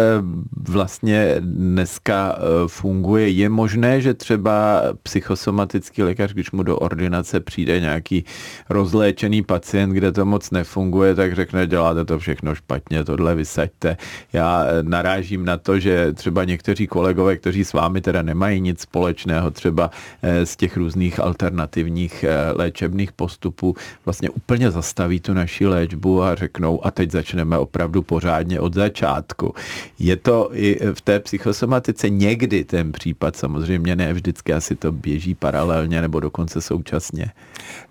vlastně 0.69 1.35
dneska 1.39 2.37
funguje? 2.67 3.29
Je 3.29 3.49
možné, 3.49 4.01
že 4.01 4.13
třeba 4.13 4.81
psychosomatický 5.03 6.03
lékař, 6.03 6.33
když 6.33 6.51
mu 6.51 6.63
do 6.63 6.77
ordinace 6.77 7.39
přijde 7.39 7.79
nějaký 7.79 8.25
rozléčený 8.69 9.41
pacient, 9.41 9.89
kde 9.89 10.11
to 10.11 10.25
moc 10.25 10.51
nefunguje, 10.51 11.15
tak 11.15 11.35
řekne, 11.35 11.67
děláte 11.67 12.05
to 12.05 12.19
všechno 12.19 12.55
špatně, 12.55 12.94
tohle 13.03 13.35
vysaďte. 13.35 13.97
Já 14.33 14.65
narážím 14.81 15.45
na 15.45 15.57
to, 15.57 15.79
že 15.79 16.13
třeba 16.13 16.43
někteří 16.43 16.87
kolegové, 16.87 17.37
kteří 17.37 17.65
s 17.65 17.73
vámi 17.73 18.01
teda 18.01 18.21
nemají 18.21 18.61
nic 18.61 18.81
společného, 18.81 19.51
třeba 19.51 19.91
eh, 20.21 20.45
z 20.45 20.55
těch 20.55 20.77
různých 20.77 21.19
alternativních 21.19 22.23
eh, 22.23 22.51
léčebných 22.51 23.11
postupů, 23.11 23.75
vlastně 24.05 24.29
úplně 24.29 24.71
zastaví 24.71 25.19
tu 25.19 25.33
naši 25.33 25.67
léčbu 25.67 26.23
a 26.23 26.35
řeknou, 26.35 26.85
a 26.85 26.91
teď 26.91 27.11
začneme 27.11 27.57
opravdu 27.57 28.01
pořádně 28.01 28.59
od 28.59 28.73
začátku. 28.73 29.53
Je 29.99 30.15
to 30.15 30.49
i 30.53 30.79
v 30.93 31.01
té 31.01 31.19
psychosomatice 31.19 32.09
někdy 32.09 32.63
ten 32.63 32.91
případ, 32.91 33.35
samozřejmě 33.35 33.95
ne 33.95 34.13
vždycky, 34.13 34.53
asi 34.53 34.75
to 34.75 34.91
běží 34.91 35.35
paralelně 35.35 36.01
nebo 36.01 36.19
dokonce 36.19 36.61
současně. 36.61 37.31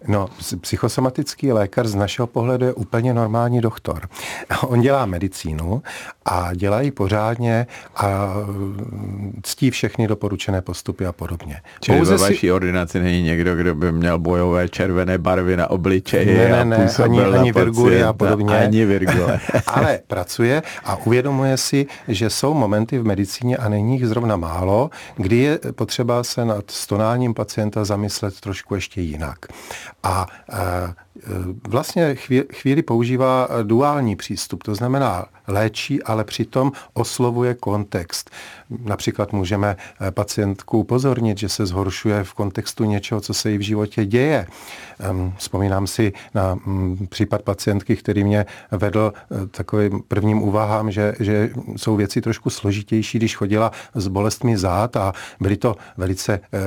No, 0.09 0.29
psychosomatický 0.61 1.53
lékař 1.53 1.87
z 1.87 1.95
našeho 1.95 2.27
pohledu 2.27 2.67
je 2.67 2.73
úplně 2.73 3.15
normální 3.15 3.61
doktor. 3.61 4.09
On 4.67 4.81
dělá 4.81 5.07
medicínu 5.07 5.83
a 6.25 6.55
dělá 6.55 6.81
ji 6.81 6.91
pořádně 6.91 7.67
a 7.97 8.35
ctí 9.43 9.71
všechny 9.71 10.09
doporučené 10.09 10.63
postupy 10.63 11.07
a 11.07 11.13
podobně. 11.13 11.61
Čili 11.81 11.99
Pouze 11.99 12.17
ve 12.17 12.19
vaší 12.19 12.39
si... 12.39 12.53
ordinaci 12.53 13.01
není 13.01 13.23
někdo, 13.23 13.57
kdo 13.57 13.75
by 13.75 13.93
měl 13.93 14.19
bojové 14.19 14.69
červené 14.69 15.19
barvy 15.19 15.57
na 15.57 15.71
obličeji 15.71 16.39
ne, 16.39 16.49
ne, 16.49 16.65
ne, 16.65 16.91
a 16.99 17.05
ani, 17.05 17.21
ani 17.21 17.53
virguly 17.53 18.03
a 18.03 18.13
podobně. 18.13 18.59
Ani 18.59 18.85
virgule. 18.85 19.41
Ale 19.67 20.01
pracuje 20.07 20.63
a 20.85 20.97
uvědomuje 20.97 21.57
si, 21.57 21.87
že 22.09 22.31
jsou 22.31 22.55
momenty 22.55 22.99
v 22.99 23.05
medicíně 23.05 23.57
a 23.57 23.69
není 23.69 23.93
jich 23.93 24.07
zrovna 24.07 24.37
málo, 24.37 24.91
kdy 25.17 25.37
je 25.37 25.59
potřeba 25.73 26.25
se 26.25 26.45
nad 26.45 26.71
stonáním 26.71 27.35
pacienta 27.35 27.85
zamyslet 27.85 28.41
trošku 28.41 28.75
ještě 28.75 29.01
jinak. 29.01 29.39
A 30.05 30.27
e, 31.14 31.14
vlastně 31.69 32.17
chvíli 32.53 32.83
používá 32.83 33.49
duální 33.63 34.17
přístup, 34.17 34.63
to 34.63 34.75
znamená 34.75 35.27
léčí, 35.49 36.03
ale 36.03 36.25
přitom 36.25 36.73
oslovuje 36.93 37.55
kontext. 37.55 38.31
Například 38.85 39.33
můžeme 39.33 39.77
eh, 40.01 40.11
pacientku 40.11 40.79
upozornit, 40.79 41.39
že 41.39 41.49
se 41.49 41.67
zhoršuje 41.67 42.25
v 42.25 42.35
kontextu 42.35 42.85
něčeho, 42.85 43.21
co 43.21 43.35
se 43.35 43.51
jí 43.51 43.59
v 43.59 43.61
životě 43.61 44.05
děje. 44.05 44.47
Vzpomínám 45.37 45.87
si 45.87 46.13
na 46.35 46.55
mm, 46.55 47.07
případ 47.11 47.43
pacientky, 47.43 47.97
který 47.97 48.25
mě 48.25 48.47
vedl 48.71 49.13
eh, 49.17 49.47
takovým 49.47 50.03
prvním 50.09 50.43
úvahám, 50.43 50.91
že, 50.91 51.15
že 51.21 51.51
jsou 51.77 51.97
věci 51.97 52.21
trošku 52.21 52.51
složitější, 52.51 53.19
když 53.19 53.37
chodila 53.37 53.73
s 53.95 54.09
bolestmi 54.09 54.59
zad 54.59 54.97
a 54.97 55.13
byly 55.41 55.57
to 55.57 55.77
velice 55.97 56.33
eh, 56.33 56.59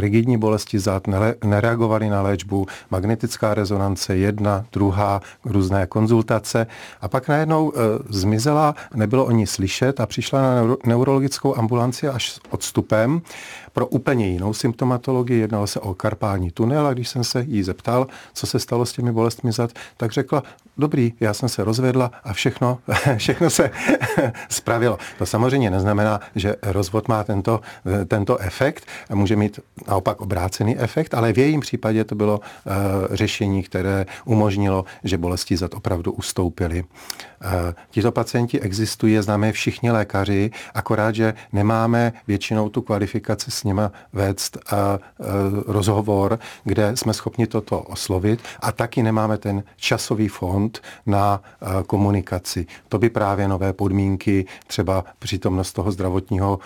rigidní 0.00 0.38
bolesti 0.38 0.78
zad, 0.78 1.02
nereagovali 1.44 2.08
na 2.08 2.22
léčbu, 2.22 2.66
magnetická 2.90 3.54
rezonance, 3.54 3.93
jedna, 4.14 4.64
druhá, 4.72 5.20
různé 5.44 5.86
konzultace 5.86 6.66
a 7.00 7.08
pak 7.08 7.28
najednou 7.28 7.72
zmizela, 8.08 8.74
nebylo 8.94 9.24
o 9.24 9.30
ní 9.30 9.46
slyšet 9.46 10.00
a 10.00 10.06
přišla 10.06 10.40
na 10.42 10.76
neurologickou 10.84 11.58
ambulanci 11.58 12.08
až 12.08 12.32
s 12.32 12.40
odstupem 12.50 13.22
pro 13.72 13.86
úplně 13.86 14.26
jinou 14.26 14.54
symptomatologii. 14.54 15.40
Jednalo 15.40 15.66
se 15.66 15.80
o 15.80 15.94
karpální 15.94 16.50
tunel 16.50 16.86
a 16.86 16.92
když 16.92 17.08
jsem 17.08 17.24
se 17.24 17.44
jí 17.48 17.62
zeptal, 17.62 18.06
co 18.34 18.46
se 18.46 18.58
stalo 18.58 18.86
s 18.86 18.92
těmi 18.92 19.12
bolestmi 19.12 19.52
zad, 19.52 19.70
tak 19.96 20.12
řekla, 20.12 20.42
dobrý, 20.78 21.12
já 21.20 21.34
jsem 21.34 21.48
se 21.48 21.64
rozvedla 21.64 22.10
a 22.24 22.32
všechno, 22.32 22.78
všechno 23.16 23.50
se 23.50 23.70
spravilo. 24.48 24.98
To 25.18 25.26
samozřejmě 25.26 25.70
neznamená, 25.70 26.20
že 26.34 26.56
rozvod 26.62 27.08
má 27.08 27.24
tento, 27.24 27.60
tento 28.08 28.38
efekt, 28.38 28.86
může 29.12 29.36
mít 29.36 29.60
naopak 29.88 30.20
obrácený 30.20 30.78
efekt, 30.78 31.14
ale 31.14 31.32
v 31.32 31.38
jejím 31.38 31.60
případě 31.60 32.04
to 32.04 32.14
bylo 32.14 32.38
uh, 32.38 32.72
řešení, 33.10 33.62
které 33.62 33.83
umožnilo, 34.24 34.84
že 35.04 35.18
bolesti 35.18 35.56
zad 35.56 35.74
opravdu 35.74 36.12
ustoupily. 36.12 36.84
Uh, 36.84 37.50
tito 37.90 38.12
pacienti 38.12 38.60
existují, 38.60 39.18
známe 39.20 39.52
všichni 39.52 39.90
lékaři, 39.90 40.50
akorát, 40.74 41.14
že 41.14 41.34
nemáme 41.52 42.12
většinou 42.26 42.68
tu 42.68 42.82
kvalifikaci 42.82 43.50
s 43.50 43.64
nima 43.64 43.92
vést 44.12 44.58
uh, 44.72 44.78
uh, 44.78 45.62
rozhovor, 45.66 46.38
kde 46.64 46.96
jsme 46.96 47.14
schopni 47.14 47.46
toto 47.46 47.80
oslovit 47.80 48.40
a 48.60 48.72
taky 48.72 49.02
nemáme 49.02 49.38
ten 49.38 49.62
časový 49.76 50.28
fond 50.28 50.82
na 51.06 51.40
komunikaci. 51.86 52.66
To 52.88 52.98
by 52.98 53.10
právě 53.10 53.48
nové 53.48 53.72
podmínky, 53.72 54.46
třeba 54.66 55.04
přítomnost 55.18 55.72
toho 55.72 55.92
zdravotního 55.92 56.58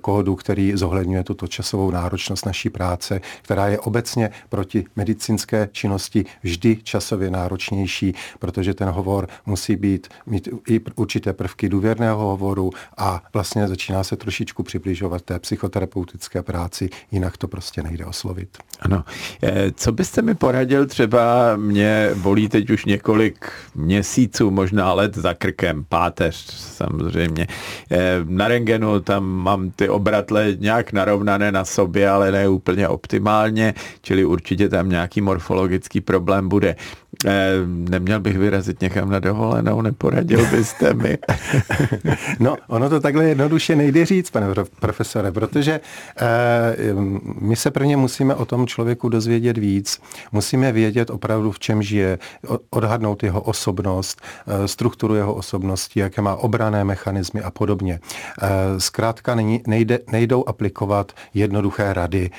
kódu, 0.00 0.36
který 0.36 0.72
zohledňuje 0.76 1.24
tuto 1.24 1.46
časovou 1.46 1.90
náročnost 1.90 2.46
naší 2.46 2.70
práce, 2.70 3.20
která 3.42 3.68
je 3.68 3.78
obecně 3.78 4.30
proti 4.48 4.84
medicínské 4.96 5.68
činnosti 5.72 6.24
vždy 6.42 6.65
časově 6.74 7.30
náročnější, 7.30 8.14
protože 8.38 8.74
ten 8.74 8.88
hovor 8.88 9.28
musí 9.46 9.76
být, 9.76 10.08
mít 10.26 10.48
i 10.68 10.80
určité 10.96 11.32
prvky 11.32 11.68
důvěrného 11.68 12.18
hovoru 12.18 12.70
a 12.96 13.22
vlastně 13.32 13.68
začíná 13.68 14.04
se 14.04 14.16
trošičku 14.16 14.62
přibližovat 14.62 15.22
té 15.22 15.38
psychoterapeutické 15.38 16.42
práci, 16.42 16.90
jinak 17.10 17.36
to 17.36 17.48
prostě 17.48 17.82
nejde 17.82 18.04
oslovit. 18.04 18.58
Ano. 18.80 19.04
Eh, 19.42 19.72
co 19.76 19.92
byste 19.92 20.22
mi 20.22 20.34
poradil 20.34 20.86
třeba, 20.86 21.56
mě 21.56 22.10
bolí 22.14 22.48
teď 22.48 22.70
už 22.70 22.84
několik 22.84 23.50
měsíců, 23.74 24.50
možná 24.50 24.92
let 24.92 25.14
za 25.14 25.34
krkem, 25.34 25.84
páteř 25.88 26.36
samozřejmě. 26.54 27.46
Eh, 27.90 28.20
na 28.24 28.48
rengenu 28.48 29.00
tam 29.00 29.24
mám 29.24 29.70
ty 29.70 29.88
obratle 29.88 30.56
nějak 30.58 30.92
narovnané 30.92 31.52
na 31.52 31.64
sobě, 31.64 32.10
ale 32.10 32.32
ne 32.32 32.48
úplně 32.48 32.88
optimálně, 32.88 33.74
čili 34.02 34.24
určitě 34.24 34.68
tam 34.68 34.88
nějaký 34.88 35.20
morfologický 35.20 36.00
problém 36.00 36.48
bude. 36.56 36.76
Eh, 37.24 37.30
neměl 37.66 38.20
bych 38.20 38.38
vyrazit 38.38 38.80
někam 38.80 39.10
na 39.10 39.18
dovolenou, 39.18 39.82
neporadil 39.82 40.46
byste 40.50 40.94
mi. 40.94 41.18
no, 42.40 42.56
ono 42.68 42.90
to 42.90 43.00
takhle 43.00 43.24
jednoduše 43.24 43.76
nejde 43.76 44.04
říct, 44.04 44.30
pane 44.30 44.46
profesore, 44.80 45.32
protože 45.32 45.80
eh, 46.20 46.24
my 47.40 47.56
se 47.56 47.70
prvně 47.70 47.96
musíme 47.96 48.34
o 48.34 48.44
tom 48.44 48.66
člověku 48.66 49.08
dozvědět 49.08 49.58
víc. 49.58 50.00
Musíme 50.32 50.72
vědět 50.72 51.10
opravdu, 51.10 51.52
v 51.52 51.58
čem 51.58 51.82
žije, 51.82 52.18
odhadnout 52.70 53.22
jeho 53.22 53.40
osobnost, 53.40 54.22
eh, 54.46 54.68
strukturu 54.68 55.14
jeho 55.14 55.34
osobnosti, 55.34 56.00
jaké 56.00 56.22
má 56.22 56.34
obrané 56.34 56.84
mechanismy 56.84 57.42
a 57.42 57.50
podobně. 57.50 58.00
Zkrátka 58.78 59.36
nejde, 59.66 59.98
nejdou 60.12 60.44
aplikovat 60.48 61.12
jednoduché 61.34 61.92
rady 61.92 62.30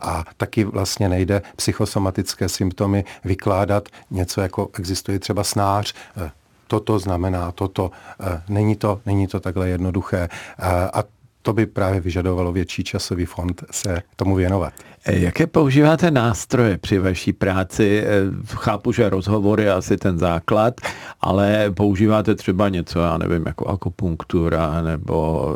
a 0.00 0.24
taky 0.36 0.64
vlastně 0.64 1.08
nejde 1.08 1.42
psychosomatické 1.56 2.48
symptomy 2.48 3.04
vykládat 3.24 3.88
něco 4.10 4.40
jako 4.40 4.70
existuje 4.78 5.18
třeba 5.18 5.44
snář, 5.44 5.94
eh, 6.16 6.30
toto 6.66 6.98
znamená 6.98 7.52
toto. 7.52 7.90
Eh, 8.20 8.42
není 8.48 8.76
to, 8.76 9.00
není 9.06 9.26
to 9.26 9.40
takhle 9.40 9.68
jednoduché. 9.68 10.28
Eh, 10.58 10.90
a 10.92 11.04
to 11.42 11.52
by 11.52 11.66
právě 11.66 12.00
vyžadovalo 12.00 12.52
větší 12.52 12.84
časový 12.84 13.24
fond 13.24 13.64
se 13.70 14.02
tomu 14.16 14.34
věnovat. 14.34 14.72
Jaké 15.08 15.46
používáte 15.46 16.10
nástroje 16.10 16.78
při 16.78 16.98
vaší 16.98 17.32
práci? 17.32 18.04
Chápu, 18.46 18.92
že 18.92 19.10
rozhovory 19.10 19.62
je 19.62 19.72
asi 19.72 19.96
ten 19.96 20.18
základ, 20.18 20.80
ale 21.20 21.70
používáte 21.70 22.34
třeba 22.34 22.68
něco, 22.68 23.00
já 23.00 23.18
nevím, 23.18 23.42
jako 23.46 23.66
akupunktura 23.66 24.82
nebo 24.82 25.48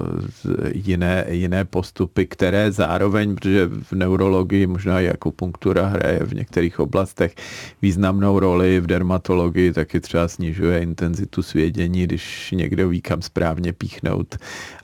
jiné, 0.75 1.25
jiné 1.29 1.65
postupy, 1.65 2.27
které 2.27 2.73
zároveň, 2.73 3.35
protože 3.35 3.67
v 3.67 3.93
neurologii 3.93 4.67
možná 4.67 5.01
i 5.01 5.09
akupunktura 5.09 5.87
hraje 5.87 6.21
v 6.23 6.35
některých 6.35 6.81
oblastech 6.81 7.35
významnou 7.83 8.39
roli, 8.39 8.81
v 8.81 8.87
dermatologii 8.87 9.73
taky 9.73 10.01
třeba 10.01 10.29
snižuje 10.29 10.81
intenzitu 10.81 11.43
svědění, 11.43 12.05
když 12.05 12.55
někdo 12.57 12.89
ví, 12.89 13.01
kam 13.01 13.23
správně 13.23 13.73
píchnout 13.73 14.37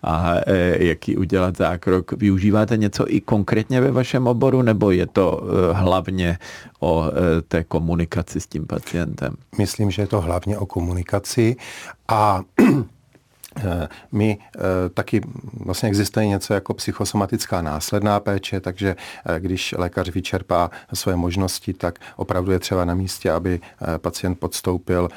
a 0.03 0.35
e, 0.47 0.85
jaký 0.85 1.17
udělat 1.17 1.57
zákrok. 1.57 2.13
Využíváte 2.13 2.77
něco 2.77 3.05
i 3.09 3.21
konkrétně 3.21 3.81
ve 3.81 3.91
vašem 3.91 4.27
oboru, 4.27 4.56
nebo 4.63 4.91
je 4.91 5.07
to 5.07 5.43
e, 5.43 5.73
hlavně 5.75 6.39
o 6.81 7.05
e, 7.07 7.43
té 7.43 7.65
komunikaci 7.65 8.41
s 8.41 8.47
tím 8.47 8.67
pacientem? 8.67 9.35
Myslím, 9.59 9.91
že 9.91 10.03
je 10.03 10.07
to 10.07 10.21
hlavně 10.21 10.59
o 10.59 10.67
komunikaci 10.67 11.57
a 12.09 12.41
Eh, 13.65 13.89
my 14.13 14.39
eh, 14.57 14.61
taky 14.95 15.21
vlastně 15.65 15.89
existuje 15.89 16.27
něco 16.27 16.55
jako 16.55 16.75
psychosomatická 16.75 17.63
následná 17.63 18.21
péče, 18.21 18.61
takže 18.61 18.97
eh, 19.27 19.41
když 19.41 19.75
lékař 19.79 20.09
vyčerpá 20.09 20.71
své 20.95 21.17
možnosti, 21.17 21.73
tak 21.73 21.99
opravdu 22.17 22.53
je 22.53 22.59
třeba 22.59 22.85
na 22.85 22.95
místě, 22.95 23.31
aby 23.31 23.61
pacient 23.99 24.41
podstoupil 24.41 25.09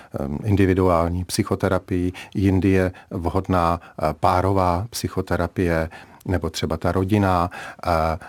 individuální 0.43 1.25
psychoterapii. 1.25 2.11
Jindy 2.35 2.69
je 2.69 2.91
vhodná 3.11 3.81
párová 4.19 4.87
psychoterapie, 4.89 5.89
nebo 6.25 6.49
třeba 6.49 6.77
ta 6.77 6.91
rodina 6.91 7.49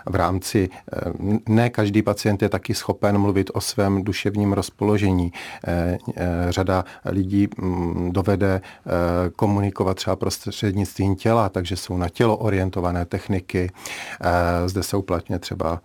v 0.09 0.15
rámci, 0.15 0.69
eh, 0.93 1.11
ne 1.49 1.69
každý 1.69 2.01
pacient 2.01 2.41
je 2.41 2.49
taky 2.49 2.73
schopen 2.73 3.17
mluvit 3.17 3.51
o 3.53 3.61
svém 3.61 4.03
duševním 4.03 4.53
rozpoložení. 4.53 5.33
Eh, 5.67 5.97
eh, 6.15 6.45
řada 6.49 6.85
lidí 7.05 7.47
mm, 7.57 8.11
dovede 8.11 8.61
komunikovat 9.35 9.97
třeba 9.97 10.15
prostřednictvím 10.15 11.15
těla, 11.15 11.49
takže 11.49 11.75
jsou 11.75 11.97
na 11.97 12.09
tělo 12.09 12.37
orientované 12.37 13.05
techniky. 13.05 13.71
Zde 14.65 14.83
se 14.83 14.97
uplatně 14.97 15.39
třeba 15.39 15.81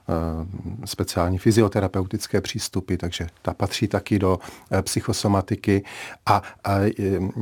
speciální 0.85 1.39
fyzioterapeutické 1.39 2.41
přístupy, 2.41 2.97
takže 2.97 3.27
ta 3.43 3.55
patří 3.55 3.89
taky 3.89 4.19
do 4.19 4.39
psychosomatiky. 4.83 5.85
A 6.27 6.43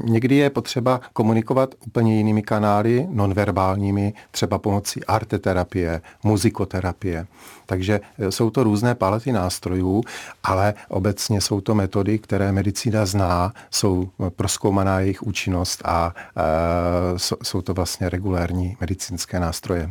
někdy 0.05 0.37
je 0.37 0.51
potřeba 0.51 1.01
komunikovat 1.13 1.75
úplně 1.87 2.17
jinými 2.17 2.43
kanály, 2.43 3.07
nonverbálními, 3.11 4.15
třeba 4.31 4.54
pomocí 4.59 5.05
arteterapie, 5.05 6.01
muzikoterapie. 6.23 7.27
Takže 7.67 8.01
e, 8.19 8.33
jsou 8.33 8.51
to 8.51 8.65
různé 8.65 8.95
palety 8.95 9.33
nástrojů, 9.33 10.03
ale 10.43 10.75
obecně 10.89 11.41
jsou 11.41 11.61
to 11.61 11.75
metody, 11.75 12.19
které 12.19 12.53
medicína 12.53 13.07
zná, 13.07 13.53
jsou 13.71 14.09
proskoumaná 14.37 15.01
jejich 15.01 15.23
účinnost 15.23 15.83
a 15.85 16.15
e, 16.37 17.19
jsou 17.43 17.63
to 17.63 17.75
vlastně 17.75 18.09
regulární 18.09 18.77
medicínské 18.81 19.41
nástroje. 19.41 19.89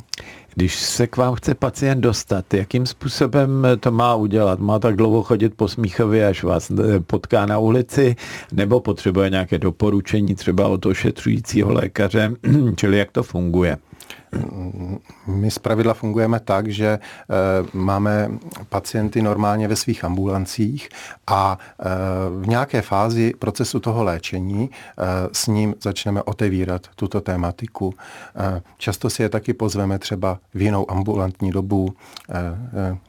Když 0.56 0.80
se 0.80 1.08
k 1.08 1.18
vám 1.18 1.36
chce 1.36 1.56
pacient 1.56 2.02
dostat, 2.02 2.54
jakým 2.54 2.86
způsobem 2.86 3.68
to 3.80 3.92
má 3.92 4.16
udělat? 4.16 4.60
Má 4.60 4.80
tak 4.80 4.96
dlouho 4.96 5.24
chodit 5.24 5.54
po 5.56 5.68
Smíchově, 5.68 6.28
až 6.28 6.44
vás 6.44 6.72
e, 6.72 7.00
potká 7.00 7.46
na 7.46 7.60
ulici, 7.60 8.16
nebo 8.52 8.80
potřebuje 8.80 9.30
nějaké 9.30 9.60
doporučení 9.60 10.36
třeba 10.36 10.68
od 10.68 10.86
ošetřujícího 10.86 11.74
lékaře, 11.74 12.32
čili 12.76 12.98
jak 12.98 13.12
to 13.12 13.24
funguje? 13.24 13.78
My 15.28 15.52
zpravidla 15.52 15.94
fungujeme 15.94 16.40
tak, 16.40 16.68
že 16.68 16.88
e, 16.88 17.00
máme 17.74 18.32
pacienty 18.70 19.22
normálně 19.22 19.68
ve 19.68 19.76
svých 19.76 20.04
ambulancích 20.04 20.90
a 21.28 21.58
e, 21.80 21.84
v 22.42 22.48
nějaké 22.48 22.82
fázi 22.82 23.34
procesu 23.40 23.80
toho 23.80 24.04
léčení 24.04 24.70
e, 24.70 25.06
s 25.32 25.48
ním 25.48 25.76
začneme 25.82 26.24
otevírat 26.24 26.88
tuto 26.96 27.22
tématiku. 27.22 27.94
Často 28.78 29.10
si 29.10 29.22
je 29.22 29.30
taky 29.30 29.54
pozveme 29.54 30.00
třeba 30.00 30.40
v 30.54 30.62
jinou 30.62 30.92
ambulantní 30.92 31.52
dobu, 31.52 31.94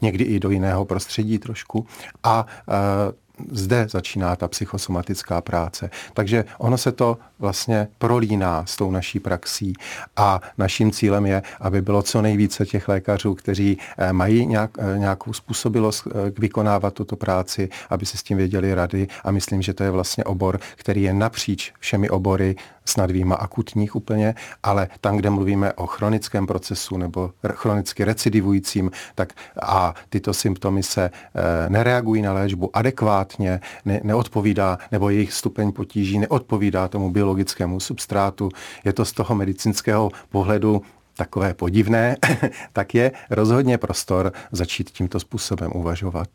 někdy 0.02 0.24
i 0.24 0.40
do 0.40 0.50
jiného 0.50 0.84
prostředí 0.84 1.38
trošku 1.38 1.86
a 2.22 2.46
zde 3.50 3.86
začíná 3.90 4.36
ta 4.36 4.48
psychosomatická 4.48 5.40
práce. 5.40 5.90
Takže 6.14 6.44
ono 6.58 6.78
se 6.78 6.92
to 6.92 7.18
vlastně 7.38 7.88
prolíná 7.98 8.66
s 8.66 8.76
tou 8.76 8.90
naší 8.90 9.20
praxí 9.20 9.72
a 10.16 10.40
naším 10.58 10.90
cílem 10.90 11.26
je, 11.26 11.42
aby 11.60 11.82
bylo 11.82 12.02
co 12.02 12.22
nejvíce 12.22 12.66
těch 12.66 12.88
lékařů, 12.88 13.34
kteří 13.34 13.78
eh, 13.98 14.12
mají 14.12 14.46
nějak, 14.46 14.70
eh, 14.78 14.98
nějakou 14.98 15.32
způsobilost 15.32 16.06
eh, 16.06 16.30
k 16.30 16.38
vykonávat 16.38 16.94
tuto 16.94 17.16
práci, 17.16 17.68
aby 17.90 18.06
se 18.06 18.18
s 18.18 18.22
tím 18.22 18.36
věděli 18.36 18.74
rady 18.74 19.08
a 19.24 19.30
myslím, 19.30 19.62
že 19.62 19.74
to 19.74 19.84
je 19.84 19.90
vlastně 19.90 20.24
obor, 20.24 20.60
který 20.76 21.02
je 21.02 21.14
napříč 21.14 21.72
všemi 21.78 22.10
obory 22.10 22.56
snad 22.84 23.10
výjima 23.10 23.34
akutních 23.34 23.96
úplně, 23.96 24.34
ale 24.62 24.88
tam, 25.00 25.16
kde 25.16 25.30
mluvíme 25.30 25.72
o 25.72 25.86
chronickém 25.86 26.46
procesu 26.46 26.96
nebo 26.96 27.30
chronicky 27.48 28.04
recidivujícím, 28.04 28.90
tak 29.14 29.32
a 29.62 29.94
tyto 30.08 30.34
symptomy 30.34 30.82
se 30.82 31.04
e, 31.04 31.10
nereagují 31.68 32.22
na 32.22 32.32
léčbu 32.32 32.70
adekvátně, 32.76 33.60
ne, 33.84 34.00
neodpovídá, 34.02 34.78
nebo 34.92 35.10
jejich 35.10 35.32
stupeň 35.32 35.72
potíží 35.72 36.18
neodpovídá 36.18 36.88
tomu 36.88 37.10
biologickému 37.10 37.80
substrátu. 37.80 38.48
Je 38.84 38.92
to 38.92 39.04
z 39.04 39.12
toho 39.12 39.34
medicínského 39.34 40.10
pohledu 40.30 40.82
takové 41.16 41.54
podivné, 41.54 42.16
tak 42.72 42.94
je 42.94 43.12
rozhodně 43.30 43.78
prostor 43.78 44.32
začít 44.52 44.90
tímto 44.90 45.20
způsobem 45.20 45.70
uvažovat. 45.74 46.28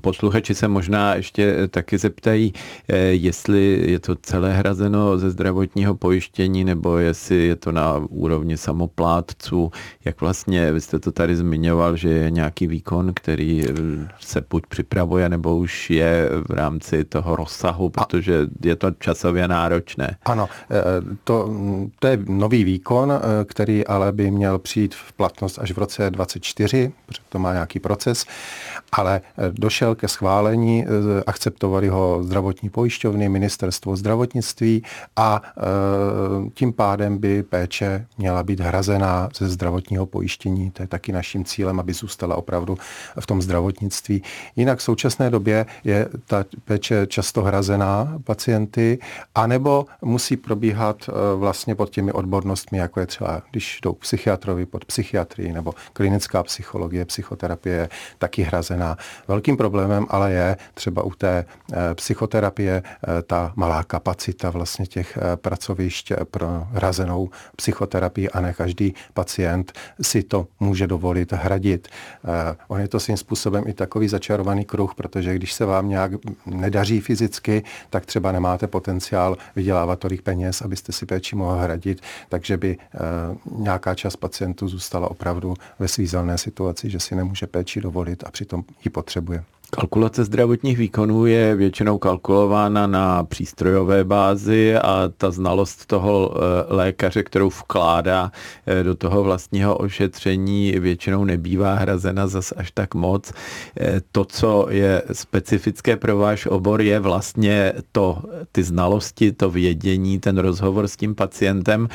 Posluchači 0.00 0.54
se 0.54 0.68
možná 0.68 1.14
ještě 1.14 1.68
taky 1.68 1.98
zeptají, 1.98 2.52
eh, 2.88 2.96
jestli 2.96 3.90
je 3.90 3.98
to 3.98 4.14
celé 4.16 4.52
hrazeno 4.52 5.18
ze 5.18 5.30
zdravotního 5.30 5.94
pojištění, 5.94 6.64
nebo 6.64 6.98
jestli 6.98 7.46
je 7.46 7.56
to 7.56 7.72
na 7.72 7.96
úrovni 8.08 8.56
samoplátců. 8.56 9.70
Jak 10.04 10.20
vlastně, 10.20 10.72
vy 10.72 10.80
jste 10.80 10.98
to 10.98 11.12
tady 11.12 11.36
zmiňoval, 11.36 11.96
že 11.96 12.08
je 12.08 12.30
nějaký 12.30 12.66
výkon, 12.66 13.12
který 13.14 13.64
eh, 13.68 13.72
se 14.20 14.44
buď 14.50 14.66
připravuje, 14.66 15.28
nebo 15.28 15.56
už 15.56 15.90
je 15.90 16.30
v 16.48 16.50
rámci 16.50 17.04
toho 17.04 17.36
rozsahu, 17.36 17.90
protože 17.90 18.46
je 18.64 18.76
to 18.76 18.90
časově 18.90 19.48
náročné. 19.48 20.16
Ano, 20.24 20.48
eh, 20.70 20.84
to, 21.24 21.50
to 21.98 22.06
je 22.06 22.18
nový 22.28 22.64
výkon, 22.64 23.12
který 23.44 23.86
ale 23.86 24.12
by 24.12 24.30
měl 24.30 24.58
přijít 24.58 24.94
v 24.94 25.12
platnost 25.12 25.58
až 25.58 25.72
v 25.72 25.78
roce 25.78 26.10
2024, 26.10 26.92
protože 27.06 27.22
to 27.28 27.38
má 27.38 27.52
nějaký 27.52 27.80
proces, 27.80 28.24
ale 28.92 29.20
došel 29.52 29.94
ke 29.94 30.08
schválení, 30.08 30.84
eh, 30.84 31.22
akceptovali 31.26 31.88
ho 31.88 32.22
zdravotní 32.22 32.70
pojišťovny, 32.70 33.28
ministerstvo 33.28 33.96
zdravotnictví 33.96 34.82
a 35.16 35.42
eh, 35.44 35.60
tím 36.54 36.72
pádem 36.72 37.18
by 37.18 37.42
péče 37.42 38.06
měla 38.18 38.42
být 38.42 38.60
hrazená 38.60 39.28
ze 39.38 39.48
zdravotního 39.48 40.06
pojištění. 40.06 40.70
To 40.70 40.82
je 40.82 40.86
taky 40.86 41.12
naším 41.12 41.44
cílem, 41.44 41.80
aby 41.80 41.92
zůstala 41.92 42.36
opravdu 42.36 42.78
v 43.20 43.26
tom 43.26 43.42
zdravotnictví. 43.42 44.22
Jinak 44.56 44.78
v 44.78 44.82
současné 44.82 45.30
době 45.30 45.66
je 45.84 46.08
ta 46.26 46.44
péče 46.64 47.06
často 47.06 47.42
hrazená 47.42 48.18
pacienty, 48.24 48.98
anebo 49.34 49.86
musí 50.02 50.36
probíhat 50.36 51.08
eh, 51.08 51.12
vlastně 51.36 51.74
pod 51.74 51.90
těmi 51.90 52.12
odbornostmi, 52.12 52.78
jako 52.78 53.00
je 53.00 53.06
třeba, 53.06 53.42
když 53.50 53.80
jdou 53.82 53.92
psychiatrovi 53.92 54.66
pod 54.66 54.84
psychiatrii 54.84 55.52
nebo 55.52 55.74
klinická 55.92 56.42
psychologie, 56.42 57.04
psychoterapie, 57.04 57.88
taky 58.18 58.42
hrazená. 58.42 58.96
Velkým 59.36 59.56
problémem 59.56 60.06
ale 60.08 60.32
je 60.32 60.56
třeba 60.74 61.02
u 61.02 61.10
té 61.10 61.44
eh, 61.72 61.94
psychoterapie 61.94 62.82
eh, 62.82 63.22
ta 63.22 63.52
malá 63.56 63.82
kapacita 63.84 64.50
vlastně 64.50 64.86
těch 64.86 65.18
eh, 65.18 65.36
pracovišť 65.36 66.12
pro 66.30 66.66
hrazenou 66.70 67.30
psychoterapii 67.56 68.28
a 68.30 68.40
ne 68.40 68.52
každý 68.52 68.94
pacient 69.14 69.72
si 70.02 70.22
to 70.22 70.46
může 70.60 70.86
dovolit 70.86 71.32
hradit. 71.32 71.88
On 72.68 72.80
je 72.80 72.88
to 72.88 73.00
svým 73.00 73.16
způsobem 73.16 73.64
i 73.66 73.72
takový 73.72 74.08
začarovaný 74.08 74.64
kruh, 74.64 74.94
protože 74.94 75.34
když 75.34 75.52
se 75.52 75.64
vám 75.64 75.88
nějak 75.88 76.12
nedaří 76.46 77.00
fyzicky, 77.00 77.62
tak 77.90 78.06
třeba 78.06 78.32
nemáte 78.32 78.66
potenciál 78.66 79.36
vydělávat 79.56 79.98
tolik 79.98 80.22
peněz, 80.22 80.62
abyste 80.62 80.92
si 80.92 81.06
péči 81.06 81.36
mohli 81.36 81.62
hradit, 81.62 82.00
takže 82.28 82.56
by 82.56 82.76
nějaká 83.56 83.94
část 83.94 84.16
pacientů 84.16 84.68
zůstala 84.68 85.10
opravdu 85.10 85.54
ve 85.78 85.88
svízelné 85.88 86.38
situaci, 86.38 86.90
že 86.90 87.00
si 87.00 87.14
nemůže 87.14 87.46
péči 87.46 87.80
dovolit 87.80 88.24
a 88.26 88.30
přitom 88.30 88.64
ji 88.84 88.90
potřebuje. 88.90 89.25
бы. 89.26 89.44
Kalkulace 89.70 90.24
zdravotních 90.24 90.78
výkonů 90.78 91.26
je 91.26 91.56
většinou 91.56 91.98
kalkulována 91.98 92.86
na 92.86 93.24
přístrojové 93.24 94.04
bázi 94.04 94.76
a 94.76 95.10
ta 95.16 95.30
znalost 95.30 95.86
toho 95.86 96.34
eh, 96.34 96.74
lékaře, 96.74 97.22
kterou 97.22 97.48
vkládá 97.48 98.32
eh, 98.66 98.82
do 98.82 98.94
toho 98.94 99.22
vlastního 99.22 99.76
ošetření, 99.76 100.72
většinou 100.72 101.24
nebývá 101.24 101.74
hrazena 101.74 102.26
zas 102.26 102.52
až 102.56 102.70
tak 102.70 102.94
moc. 102.94 103.32
Eh, 103.80 104.00
to, 104.12 104.24
co 104.24 104.66
je 104.70 105.02
specifické 105.12 105.96
pro 105.96 106.18
váš 106.18 106.46
obor, 106.46 106.82
je 106.82 107.00
vlastně 107.00 107.72
to, 107.92 108.22
ty 108.52 108.62
znalosti, 108.62 109.32
to 109.32 109.50
vědění, 109.50 110.18
ten 110.18 110.38
rozhovor 110.38 110.88
s 110.88 110.96
tím 110.96 111.14
pacientem. 111.14 111.88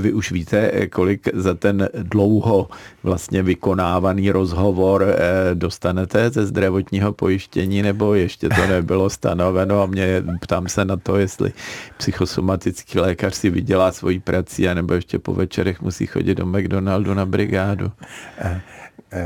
Vy 0.00 0.12
už 0.12 0.32
víte, 0.32 0.86
kolik 0.86 1.28
za 1.34 1.54
ten 1.54 1.88
dlouho 1.92 2.68
vlastně 3.02 3.42
vykonávaný 3.42 4.30
rozhovor 4.30 5.06
dostanete 5.54 6.30
ze 6.30 6.46
zdravotního 6.46 7.05
pojištění, 7.12 7.82
nebo 7.82 8.14
ještě 8.14 8.48
to 8.48 8.66
nebylo 8.66 9.10
stanoveno 9.10 9.82
a 9.82 9.86
mě 9.86 10.22
ptám 10.40 10.68
se 10.68 10.84
na 10.84 10.96
to, 10.96 11.16
jestli 11.16 11.52
psychosomatický 11.96 12.98
lékař 12.98 13.34
si 13.34 13.50
vydělá 13.50 13.92
svoji 13.92 14.20
prací, 14.20 14.68
anebo 14.68 14.94
ještě 14.94 15.18
po 15.18 15.34
večerech 15.34 15.80
musí 15.80 16.06
chodit 16.06 16.34
do 16.34 16.46
McDonaldu 16.46 17.14
na 17.14 17.26
brigádu. 17.26 17.92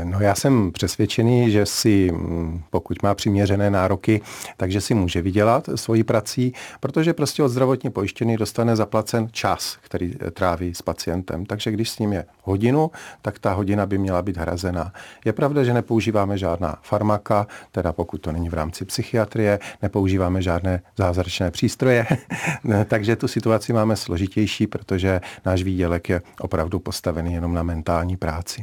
No 0.03 0.19
já 0.19 0.35
jsem 0.35 0.71
přesvědčený, 0.71 1.51
že 1.51 1.65
si, 1.65 2.11
mm, 2.11 2.63
pokud 2.69 3.03
má 3.03 3.15
přiměřené 3.15 3.69
nároky, 3.69 4.21
takže 4.57 4.81
si 4.81 4.93
může 4.93 5.21
vydělat 5.21 5.69
svoji 5.75 6.03
prací, 6.03 6.53
protože 6.79 7.13
prostě 7.13 7.43
od 7.43 7.49
zdravotně 7.49 7.89
pojištěný 7.89 8.37
dostane 8.37 8.75
zaplacen 8.75 9.27
čas, 9.31 9.77
který 9.81 10.15
eh, 10.19 10.31
tráví 10.31 10.75
s 10.75 10.81
pacientem. 10.81 11.45
Takže 11.45 11.71
když 11.71 11.89
s 11.89 11.99
ním 11.99 12.13
je 12.13 12.25
hodinu, 12.43 12.91
tak 13.21 13.39
ta 13.39 13.53
hodina 13.53 13.85
by 13.85 13.97
měla 13.97 14.21
být 14.21 14.37
hrazená. 14.37 14.93
Je 15.25 15.33
pravda, 15.33 15.63
že 15.63 15.73
nepoužíváme 15.73 16.37
žádná 16.37 16.77
farmaka, 16.81 17.47
teda 17.71 17.93
pokud 17.93 18.17
to 18.17 18.31
není 18.31 18.49
v 18.49 18.53
rámci 18.53 18.85
psychiatrie, 18.85 19.59
nepoužíváme 19.81 20.41
žádné 20.41 20.81
zázračné 20.97 21.51
přístroje, 21.51 22.05
takže 22.85 23.15
tu 23.15 23.27
situaci 23.27 23.73
máme 23.73 23.95
složitější, 23.95 24.67
protože 24.67 25.21
náš 25.45 25.63
výdělek 25.63 26.09
je 26.09 26.21
opravdu 26.39 26.79
postavený 26.79 27.33
jenom 27.33 27.53
na 27.53 27.63
mentální 27.63 28.17
práci. 28.17 28.61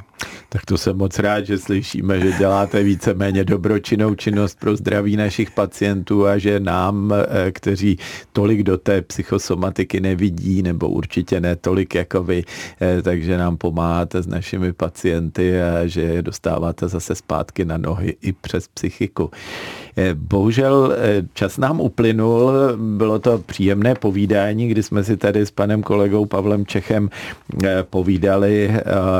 Tak 0.49 0.64
to 0.64 0.79
jsem 0.79 0.97
moc 0.97 1.17
rád, 1.18 1.46
že 1.46 1.59
slyšíme, 1.59 2.20
že 2.20 2.33
děláte 2.33 2.83
víceméně 2.83 3.44
dobročinnou 3.44 4.14
činnost 4.14 4.59
pro 4.61 4.76
zdraví 4.76 5.16
našich 5.16 5.50
pacientů 5.50 6.26
a 6.26 6.38
že 6.38 6.61
nám, 6.61 7.12
eh, 7.12 7.52
kteří 7.52 7.98
tolik 8.33 8.62
do 8.62 8.78
té 8.78 9.02
psychosomatiky 9.02 10.00
nevidí, 10.00 10.62
nebo 10.62 10.88
určitě 10.88 11.40
ne 11.40 11.57
tolik 11.57 11.94
jako 11.94 12.22
vy, 12.22 12.44
eh, 12.81 13.02
takže 13.02 13.38
nám 13.38 13.57
pomáháte 13.57 14.22
s 14.22 14.26
našimi 14.26 14.72
pacienty 14.72 15.62
a 15.62 15.87
že 15.87 16.00
je 16.00 16.22
dostáváte 16.22 16.88
zase 16.88 17.14
zpátky 17.14 17.64
na 17.64 17.76
nohy 17.76 18.16
i 18.22 18.33
přes 18.33 18.68
psychiku. 18.68 19.31
Eh, 19.99 20.15
bohužel 20.15 20.97
čas 21.35 21.59
nám 21.59 21.81
uplynul, 21.81 22.53
bylo 22.77 23.19
to 23.19 23.39
příjemné 23.39 23.95
povídání, 23.95 24.69
kdy 24.69 24.83
jsme 24.83 25.05
si 25.05 25.17
tady 25.17 25.47
s 25.47 25.51
panem 25.51 25.83
kolegou 25.83 26.27
Pavlem 26.27 26.67
Čechem 26.67 27.11
povídali 27.91 28.75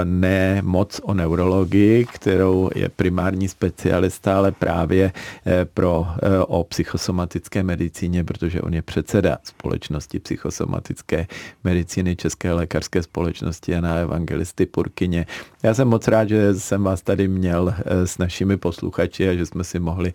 ne 0.05 0.63
moc 0.63 1.01
o 1.03 1.15
neurologii, 1.15 2.07
kterou 2.07 2.71
je 2.75 2.89
primární 2.89 3.49
specialista, 3.49 4.37
ale 4.37 4.53
právě 4.53 5.13
eh, 5.47 5.65
pro, 5.65 6.07
eh, 6.23 6.39
o 6.39 6.65
psychosomatické 6.65 7.63
medicíně, 7.63 8.25
protože 8.25 8.63
on 8.63 8.75
je 8.75 8.83
předseda 8.83 9.39
společnosti 9.45 10.19
psychosomatické 10.19 11.27
medicíny 11.65 12.17
České 12.17 12.53
lékařské 12.53 13.03
společnosti 13.03 13.73
Jana 13.73 13.95
Evangelisty 13.95 14.67
Purkyně. 14.67 15.27
Já 15.63 15.75
jsem 15.75 15.89
moc 15.89 16.09
rád, 16.09 16.29
že 16.29 16.55
jsem 16.55 16.85
vás 16.85 17.03
tady 17.03 17.29
měl 17.29 17.75
eh, 17.77 18.07
s 18.07 18.19
našimi 18.19 18.57
posluchači 18.57 19.29
a 19.29 19.35
že 19.35 19.47
jsme 19.47 19.65
si 19.65 19.79
mohli 19.79 20.13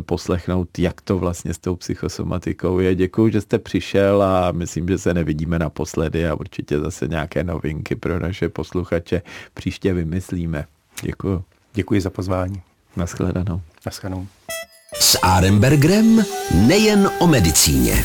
poslechnout, 0.00 0.78
jak 0.78 1.00
to 1.00 1.18
vlastně 1.18 1.54
s 1.54 1.58
tou 1.58 1.76
psychosomatikou 1.76 2.78
je. 2.78 2.94
Děkuji, 2.94 3.32
že 3.32 3.40
jste 3.40 3.58
přišel 3.58 4.22
a 4.22 4.52
myslím, 4.52 4.88
že 4.88 4.98
se 4.98 5.14
nevidíme 5.14 5.58
naposledy 5.58 6.28
a 6.28 6.34
určitě 6.34 6.78
zase 6.78 7.08
nějaké 7.08 7.44
novinky 7.44 7.96
pro 7.96 8.18
naše 8.18 8.48
posluchače 8.48 9.22
příště 9.54 9.94
vymyslíme. 9.94 10.64
Děkuji. 11.02 11.44
Děkuji 11.74 12.00
za 12.00 12.10
pozvání. 12.10 12.62
Naschledanou. 12.96 13.60
Naschledanou. 13.86 14.26
S 15.00 15.18
Arembergrem 15.22 16.24
nejen 16.66 17.10
o 17.20 17.26
medicíně. 17.26 18.04